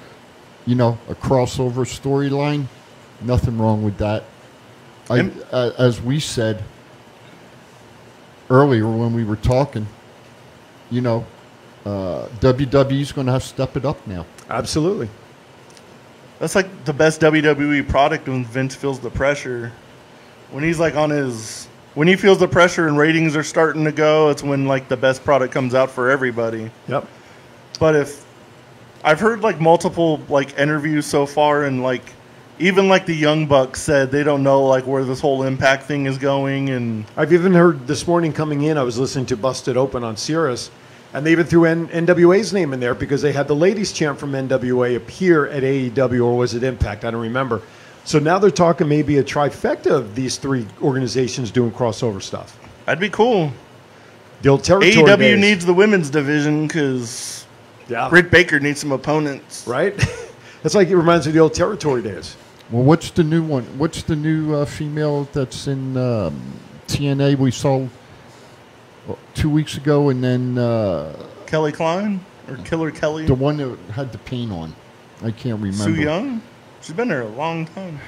[0.66, 2.66] you know, a crossover storyline,
[3.21, 4.25] nothing wrong with that.
[5.09, 6.62] I, uh, as we said
[8.49, 9.87] earlier when we were talking,
[10.91, 11.26] you know,
[11.84, 14.26] uh, WWE's going to have to step it up now.
[14.49, 15.09] Absolutely.
[16.38, 19.72] That's like the best WWE product when Vince feels the pressure.
[20.51, 23.93] When he's like on his when he feels the pressure and ratings are starting to
[23.93, 26.70] go, it's when like the best product comes out for everybody.
[26.88, 27.07] Yep.
[27.78, 28.24] But if
[29.05, 32.12] I've heard like multiple like interviews so far and like
[32.59, 36.07] even like the Young Bucks said they don't know like where this whole impact thing
[36.07, 39.76] is going and I've even heard this morning coming in, I was listening to Busted
[39.76, 40.70] Open on Sirius,
[41.13, 44.19] and they even threw N- NWA's name in there because they had the ladies champ
[44.19, 47.05] from NWA appear at AEW or was it Impact?
[47.05, 47.63] I don't remember.
[48.05, 52.59] So now they're talking maybe a trifecta of these three organizations doing crossover stuff.
[52.87, 53.53] that'd be cool.
[54.43, 55.41] The old territory AEW days.
[55.41, 57.47] Needs the women's division because
[57.89, 59.67] yeah, Britt Baker needs some opponents.
[59.67, 59.95] right?
[60.63, 62.37] That's like it reminds me of the old territory days.
[62.71, 63.65] Well, what's the new one?
[63.79, 66.41] What's the new uh, female that's in um,
[66.87, 67.89] TNA we saw
[69.35, 71.15] two weeks ago, and then uh,
[71.47, 73.27] Kelly Klein or Killer Kelly.
[73.27, 74.75] the one that had the paint on?
[75.23, 75.85] I can't remember.
[75.85, 76.43] Su Yung?
[76.81, 77.99] She's been there a long time.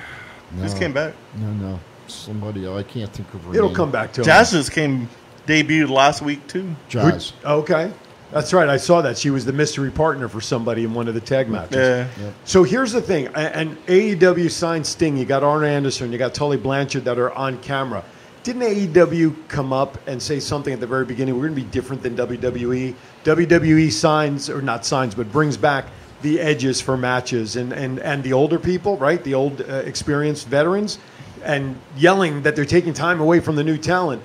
[0.61, 1.15] Just came back.
[1.37, 2.67] No, no, somebody.
[2.69, 3.77] I can't think of her It'll name.
[3.77, 4.25] come back to 'em.
[4.27, 5.09] Jazz just came
[5.47, 6.75] debuted last week too.
[6.89, 7.33] Jazz.
[7.45, 7.91] Okay.
[8.31, 8.67] That's right.
[8.69, 9.19] I saw that.
[9.19, 11.77] She was the mystery partner for somebody in one of the tag matches.
[11.77, 12.31] Yeah.
[12.47, 15.19] So here's the thing, a- and AEW signed Sting.
[15.19, 18.03] You got Arn Anderson, you got Tully Blanchard that are on camera.
[18.43, 21.35] Didn't AEW come up and say something at the very beginning?
[21.35, 22.95] We're going to be different than WWE.
[23.25, 25.87] WWE signs, or not signs, but brings back
[26.23, 29.23] the edges for matches and, and, and the older people, right?
[29.23, 30.99] The old uh, experienced veterans,
[31.45, 34.23] and yelling that they're taking time away from the new talent.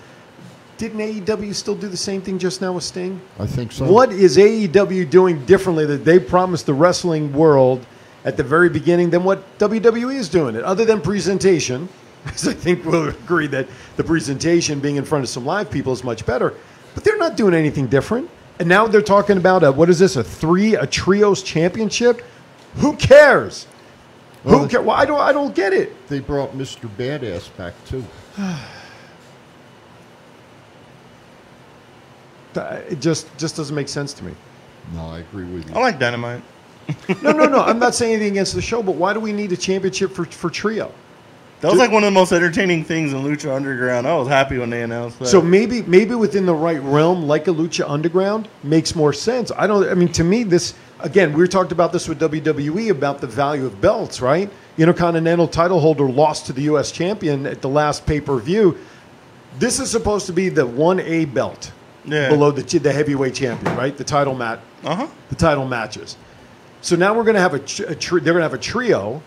[0.78, 3.20] Didn't AEW still do the same thing just now with Sting?
[3.40, 3.92] I think so.
[3.92, 7.86] What is AEW doing differently that they promised the wrestling world
[8.26, 11.90] at the very beginning than what WWE is doing it, other than presentation?
[12.28, 15.94] Because I think we'll agree that the presentation, being in front of some live people,
[15.94, 16.54] is much better.
[16.94, 18.30] But they're not doing anything different.
[18.60, 20.16] And now they're talking about a, what is this?
[20.16, 22.24] A three, a trios championship?
[22.78, 23.68] Who cares?
[24.44, 24.86] Well, Who the- cares?
[24.86, 26.08] Well, I don't, I don't get it.
[26.08, 26.90] They brought Mr.
[26.98, 28.04] Badass back too.
[32.56, 34.34] Uh, It just, just doesn't make sense to me.
[34.94, 35.76] No, I agree with you.
[35.76, 36.42] I like Dynamite.
[37.22, 37.62] No, no, no.
[37.66, 40.26] I'm not saying anything against the show, but why do we need a championship for,
[40.26, 40.92] for trio?
[41.62, 44.08] That was like one of the most entertaining things in Lucha Underground.
[44.08, 45.28] I was happy when they announced that.
[45.28, 49.52] So maybe maybe within the right realm, like a Lucha Underground, makes more sense.
[49.58, 49.90] I don't.
[49.90, 53.66] I mean, to me, this again, we talked about this with WWE about the value
[53.66, 54.52] of belts, right?
[54.78, 56.92] Intercontinental title holder lost to the U.S.
[56.92, 58.78] champion at the last pay per view.
[59.58, 61.72] This is supposed to be the one A belt
[62.06, 62.30] Yeah.
[62.30, 63.98] below the the heavyweight champion, right?
[63.98, 65.08] The title mat, uh huh.
[65.30, 66.18] the title matches.
[66.82, 67.58] So now we're going to have a,
[67.92, 69.24] a they're going to have a trio.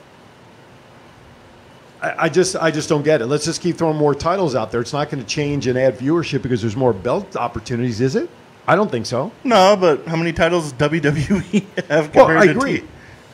[2.02, 3.26] I, I just I just don't get it.
[3.26, 4.80] Let's just keep throwing more titles out there.
[4.80, 8.28] It's not going to change and add viewership because there's more belt opportunities, is it?
[8.66, 9.32] I don't think so.
[9.44, 12.80] No, but how many titles WWE have compared Well, I to agree.
[12.80, 12.86] T-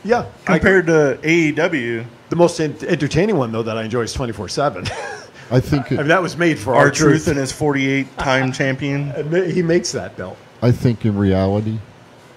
[0.05, 0.35] Yeah, I agree.
[0.45, 2.07] compared to AEW?
[2.29, 4.85] the most en- entertaining one though that I enjoy is 24 seven.
[5.51, 9.13] I think I mean, that was made for Our R-Truth and his 48 time champion.
[9.53, 10.37] He makes that belt.
[10.61, 11.79] I think in reality,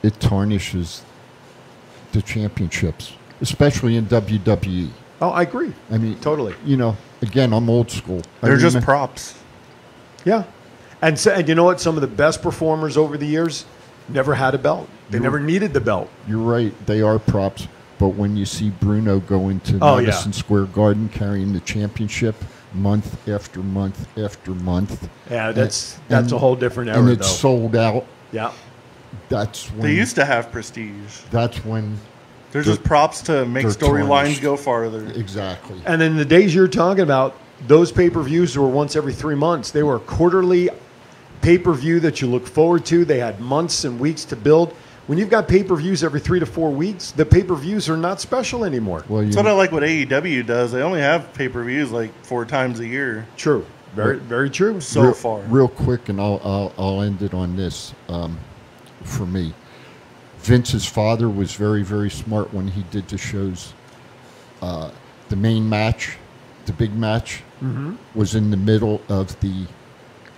[0.04, 1.02] it tarnishes
[2.12, 4.90] the championships, especially in WWE.
[5.22, 5.74] Oh, I agree.
[5.92, 6.56] I mean, Totally.
[6.66, 8.22] You know, again, I'm old school.
[8.42, 9.36] They're just props.
[10.26, 10.44] Yeah,
[11.02, 11.80] and so, and you know what?
[11.80, 13.66] Some of the best performers over the years
[14.10, 14.88] never had a belt.
[15.10, 16.10] They You- never needed the belt.
[16.28, 16.74] You're right.
[16.86, 17.68] They are props.
[17.98, 20.06] But when you see Bruno go into Oh, yeah.
[20.08, 22.36] Madison Square Garden carrying the championship
[22.74, 27.12] month after month after month, Yeah, that's and- that's a whole different era, and though.
[27.14, 28.06] it's sold out.
[28.32, 28.52] yeah,
[29.28, 31.20] That's when They used to have prestige.
[31.32, 32.00] That's when There's
[32.52, 35.06] They're- just props to make storylines go farther.
[35.16, 35.82] exactly.
[35.86, 37.36] and in the days you're talking about,
[37.68, 39.72] those pay per views were once every three months.
[39.72, 40.70] They were a quarterly
[41.42, 43.06] pay per view that you look forward to.
[43.06, 44.74] They had months and weeks to build.
[45.08, 47.90] When you've got pay per views every three to four weeks, the pay per views
[47.90, 49.04] are not special anymore.
[49.10, 50.72] Well, you That's what I like what AEW does.
[50.72, 54.80] They only have pay per views like four times a year True, very very true.
[54.80, 55.40] so real, far.
[55.50, 57.94] real quick, and I'll, I'll I'll end it on this.
[58.08, 58.38] Um,
[59.04, 59.54] for me,
[60.40, 63.74] Vince's father was very very smart when he did the shows.
[64.62, 64.92] Uh,
[65.30, 66.18] the main match,
[66.66, 67.44] the big match,
[68.16, 69.66] was in the middle of the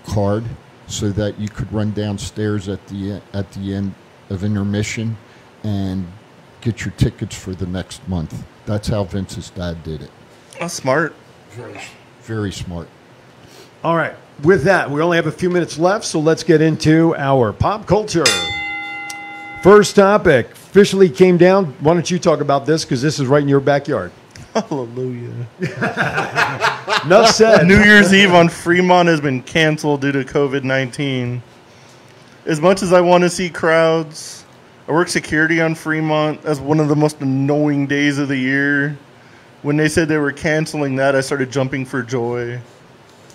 [0.06, 0.44] card,
[0.88, 3.94] so that you could run downstairs at the at the end
[4.30, 5.16] of intermission
[5.64, 6.06] and
[6.62, 8.44] get your tickets for the next month.
[8.66, 10.12] That's how Vince's dad did it.
[10.60, 11.14] That's smart.
[11.52, 11.80] Very,
[12.24, 12.88] Very smart.
[13.84, 14.16] All right.
[14.44, 17.86] With that, we only have a few minutes left, so let's get into our pop
[17.88, 18.24] culture.
[19.62, 21.66] First topic officially came down.
[21.82, 22.84] Why don't you talk about this?
[22.84, 24.12] Because this is right in your backyard.
[24.56, 25.48] Hallelujah.
[27.06, 27.68] Enough said.
[27.68, 31.44] New Year's Eve on Fremont has been canceled due to COVID 19.
[32.48, 34.46] As much as I want to see crowds,
[34.88, 36.42] I work security on Fremont.
[36.42, 38.98] That's one of the most annoying days of the year.
[39.62, 42.60] When they said they were canceling that, I started jumping for joy.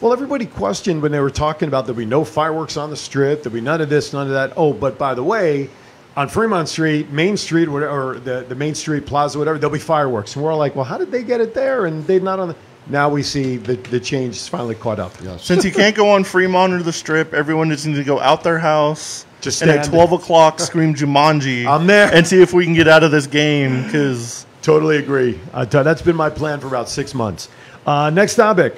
[0.00, 3.44] Well, everybody questioned when they were talking about there'll be no fireworks on the strip,
[3.44, 4.54] there'll be none of this, none of that.
[4.56, 5.70] Oh, but by the way,
[6.16, 9.78] on Fremont Street, Main Street, whatever, or the, the Main Street Plaza, whatever, there'll be
[9.78, 10.34] fireworks.
[10.34, 11.86] And we're all like, well, how did they get it there?
[11.86, 12.56] And they're not on the.
[12.88, 15.12] Now we see the, the change is finally caught up.
[15.20, 15.44] Yes.
[15.44, 18.44] Since you can't go on Fremont or the strip, everyone just needs to go out
[18.44, 21.66] their house Just and at stand 12 o'clock scream Jumanji.
[21.68, 22.14] I'm there.
[22.14, 25.38] And see if we can get out of this game because Totally agree.
[25.52, 27.48] Uh, that's been my plan for about six months.
[27.86, 28.74] Uh, next topic.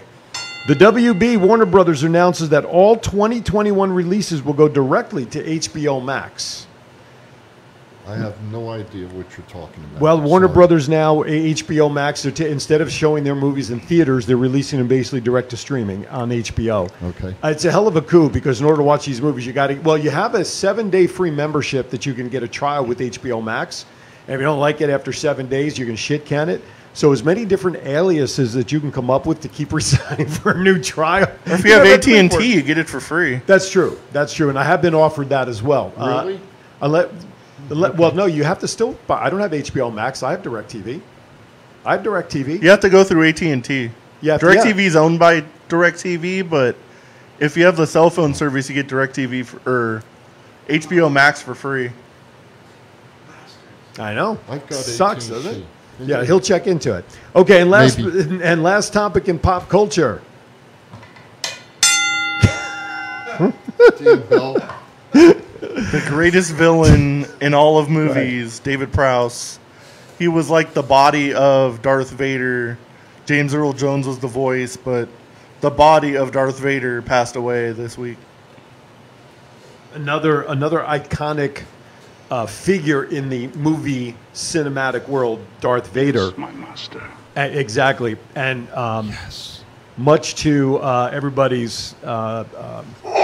[0.67, 6.67] The WB Warner Brothers announces that all 2021 releases will go directly to HBO Max.
[8.09, 10.01] I have no idea what you're talking about.
[10.01, 10.55] Well, Warner Sorry.
[10.55, 14.89] Brothers now, HBO Max, t- instead of showing their movies in theaters, they're releasing them
[14.89, 16.91] basically direct to streaming on HBO.
[17.03, 17.35] Okay.
[17.45, 19.53] Uh, It's a hell of a coup because in order to watch these movies, you
[19.53, 22.49] got to, well, you have a seven day free membership that you can get a
[22.49, 23.85] trial with HBO Max.
[24.27, 26.63] And if you don't like it after seven days, you can shit can it.
[26.95, 30.53] So as many different aliases that you can come up with to keep resigning for
[30.53, 31.27] a new trial.
[31.47, 33.43] Or if you have Yeah, AT and T, you get it for free.
[33.47, 33.99] That's true.
[34.13, 34.49] That's true.
[34.49, 35.93] And I have been offered that as well.
[35.97, 36.41] Uh, Really?
[36.81, 37.09] unless,
[37.71, 38.93] unless- well, no, you have to still.
[39.07, 40.23] Buy, I don't have HBO Max.
[40.23, 41.01] I have DirecTV.
[41.85, 42.63] I have DirecTV.
[42.63, 43.91] You have to go through AT and T.
[44.21, 46.77] Yeah, Directv is owned by Directv, but
[47.39, 50.03] if you have the cell phone service, you get Directv for, or
[50.69, 51.91] HBO Max for free.
[53.99, 54.39] I know.
[54.49, 55.35] I've got Sucks, AT&T.
[55.35, 55.67] doesn't it?
[56.01, 57.05] Yeah, he'll check into it.
[57.35, 58.41] Okay, and last Maybe.
[58.43, 60.21] and last topic in pop culture.
[63.97, 64.57] Steve Bell.
[65.61, 69.59] The greatest villain in all of movies, David Prowse.
[70.19, 72.79] He was like the body of Darth Vader.
[73.27, 75.09] James Earl Jones was the voice, but
[75.61, 78.19] the body of Darth Vader passed away this week.
[79.95, 81.63] Another another iconic
[82.31, 86.33] uh, figure in the movie cinematic world, Darth Vader.
[86.37, 87.03] my master.
[87.37, 89.13] Uh, exactly, and um,
[89.97, 93.15] much to uh, everybody's uh, um,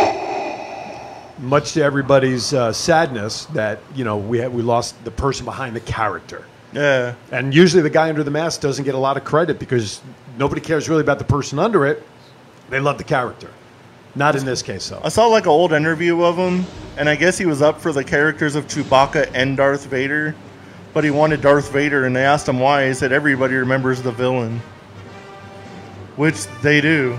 [1.39, 5.75] much to everybody's uh, sadness that you know we had, we lost the person behind
[5.75, 7.15] the character, Yeah.
[7.33, 10.01] and usually the guy under the mask doesn't get a lot of credit because
[10.39, 12.03] nobody cares really about the person under it.
[12.71, 13.51] They love the character.
[14.17, 15.01] Not in this case, though.
[15.03, 16.65] I saw like an old interview of him,
[16.97, 20.37] and I guess he was up for the characters of Chewbacca and Darth Vader,
[20.93, 22.87] but he wanted Darth Vader, and they asked him why.
[22.87, 24.61] He said everybody remembers the villain,
[26.15, 27.19] which they do.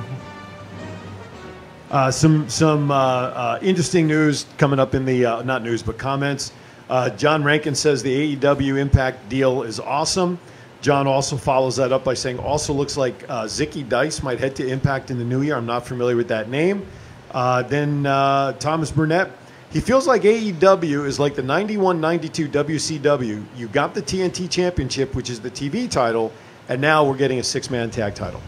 [1.95, 5.97] Uh, some some uh, uh, interesting news coming up in the uh, not news but
[5.97, 6.51] comments.
[6.89, 10.37] Uh, John Rankin says the AEW Impact deal is awesome.
[10.81, 14.57] John also follows that up by saying also looks like uh, Zicky Dice might head
[14.57, 15.55] to Impact in the new year.
[15.55, 16.85] I'm not familiar with that name.
[17.31, 19.31] Then Thomas Burnett.
[19.71, 23.45] He feels like AEW is like the 91 92 WCW.
[23.55, 26.33] You got the TNT Championship, which is the TV title,
[26.67, 28.41] and now we're getting a six man tag title.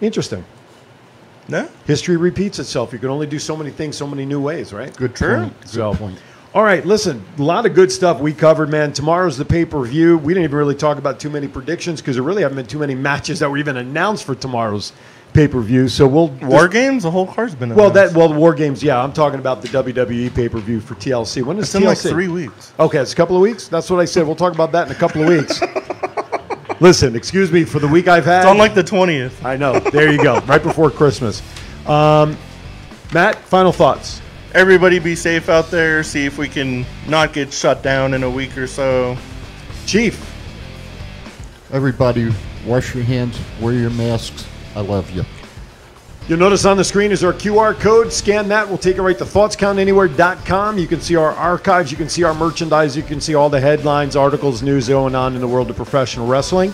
[0.00, 0.44] Interesting
[1.48, 1.66] Yeah.
[1.86, 2.92] history repeats itself.
[2.92, 4.94] You can only do so many things so many new ways, right?
[4.96, 5.38] Good Sure.
[5.38, 5.60] point.
[5.60, 6.18] Good So- point.
[6.54, 8.92] All right, listen, a lot of good stuff we covered, man.
[8.92, 10.16] Tomorrow's the pay per view.
[10.18, 12.78] We didn't even really talk about too many predictions because there really haven't been too
[12.78, 14.92] many matches that were even announced for tomorrow's
[15.32, 15.88] pay per view.
[15.88, 17.02] So we'll War games.
[17.02, 17.74] The whole card's been.
[17.74, 18.84] Well, that well, the War Games.
[18.84, 21.42] Yeah, I'm talking about the WWE pay per view for TLC.
[21.42, 21.86] When is it's in TLC?
[21.88, 22.72] like three weeks.
[22.78, 23.66] Okay, it's a couple of weeks.
[23.66, 24.24] That's what I said.
[24.24, 25.60] We'll talk about that in a couple of weeks.
[26.80, 28.40] Listen, excuse me for the week I've had.
[28.40, 29.44] It's on like the twentieth.
[29.44, 29.78] I know.
[29.78, 30.40] There you go.
[30.40, 31.42] right before Christmas.
[31.86, 32.36] Um,
[33.12, 34.20] Matt, final thoughts.
[34.54, 36.02] Everybody be safe out there.
[36.02, 39.16] See if we can not get shut down in a week or so.
[39.86, 40.34] Chief,
[41.74, 42.32] Everybody,
[42.64, 44.46] wash your hands, wear your masks.
[44.76, 45.24] I love you.
[46.26, 48.10] You'll notice on the screen is our QR code.
[48.10, 48.66] Scan that.
[48.66, 50.78] We'll take it right to thoughtscountanywhere.com.
[50.78, 51.90] You can see our archives.
[51.90, 52.96] You can see our merchandise.
[52.96, 56.26] You can see all the headlines, articles, news going on in the world of professional
[56.26, 56.72] wrestling.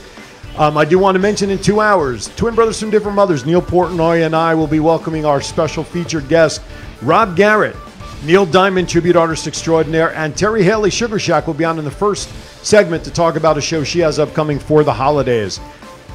[0.57, 3.61] Um, I do want to mention in two hours, twin brothers from different mothers, Neil
[3.61, 6.63] Portnoy and I will be welcoming our special featured guest,
[7.03, 7.75] Rob Garrett.
[8.23, 11.91] Neil Diamond, tribute artist extraordinaire, and Terry Haley Sugar Shack will be on in the
[11.91, 12.29] first
[12.65, 15.59] segment to talk about a show she has upcoming for the holidays.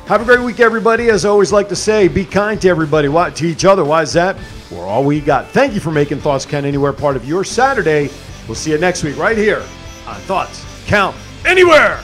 [0.08, 1.10] Have a great week, everybody.
[1.10, 3.84] As I always like to say, be kind to everybody, why, to each other.
[3.84, 4.38] Why is that?
[4.70, 5.48] We're all we got.
[5.48, 8.12] Thank you for making Thoughts Count Anywhere part of your Saturday.
[8.48, 9.66] We'll see you next week right here
[10.06, 12.00] on Thoughts Count Anywhere.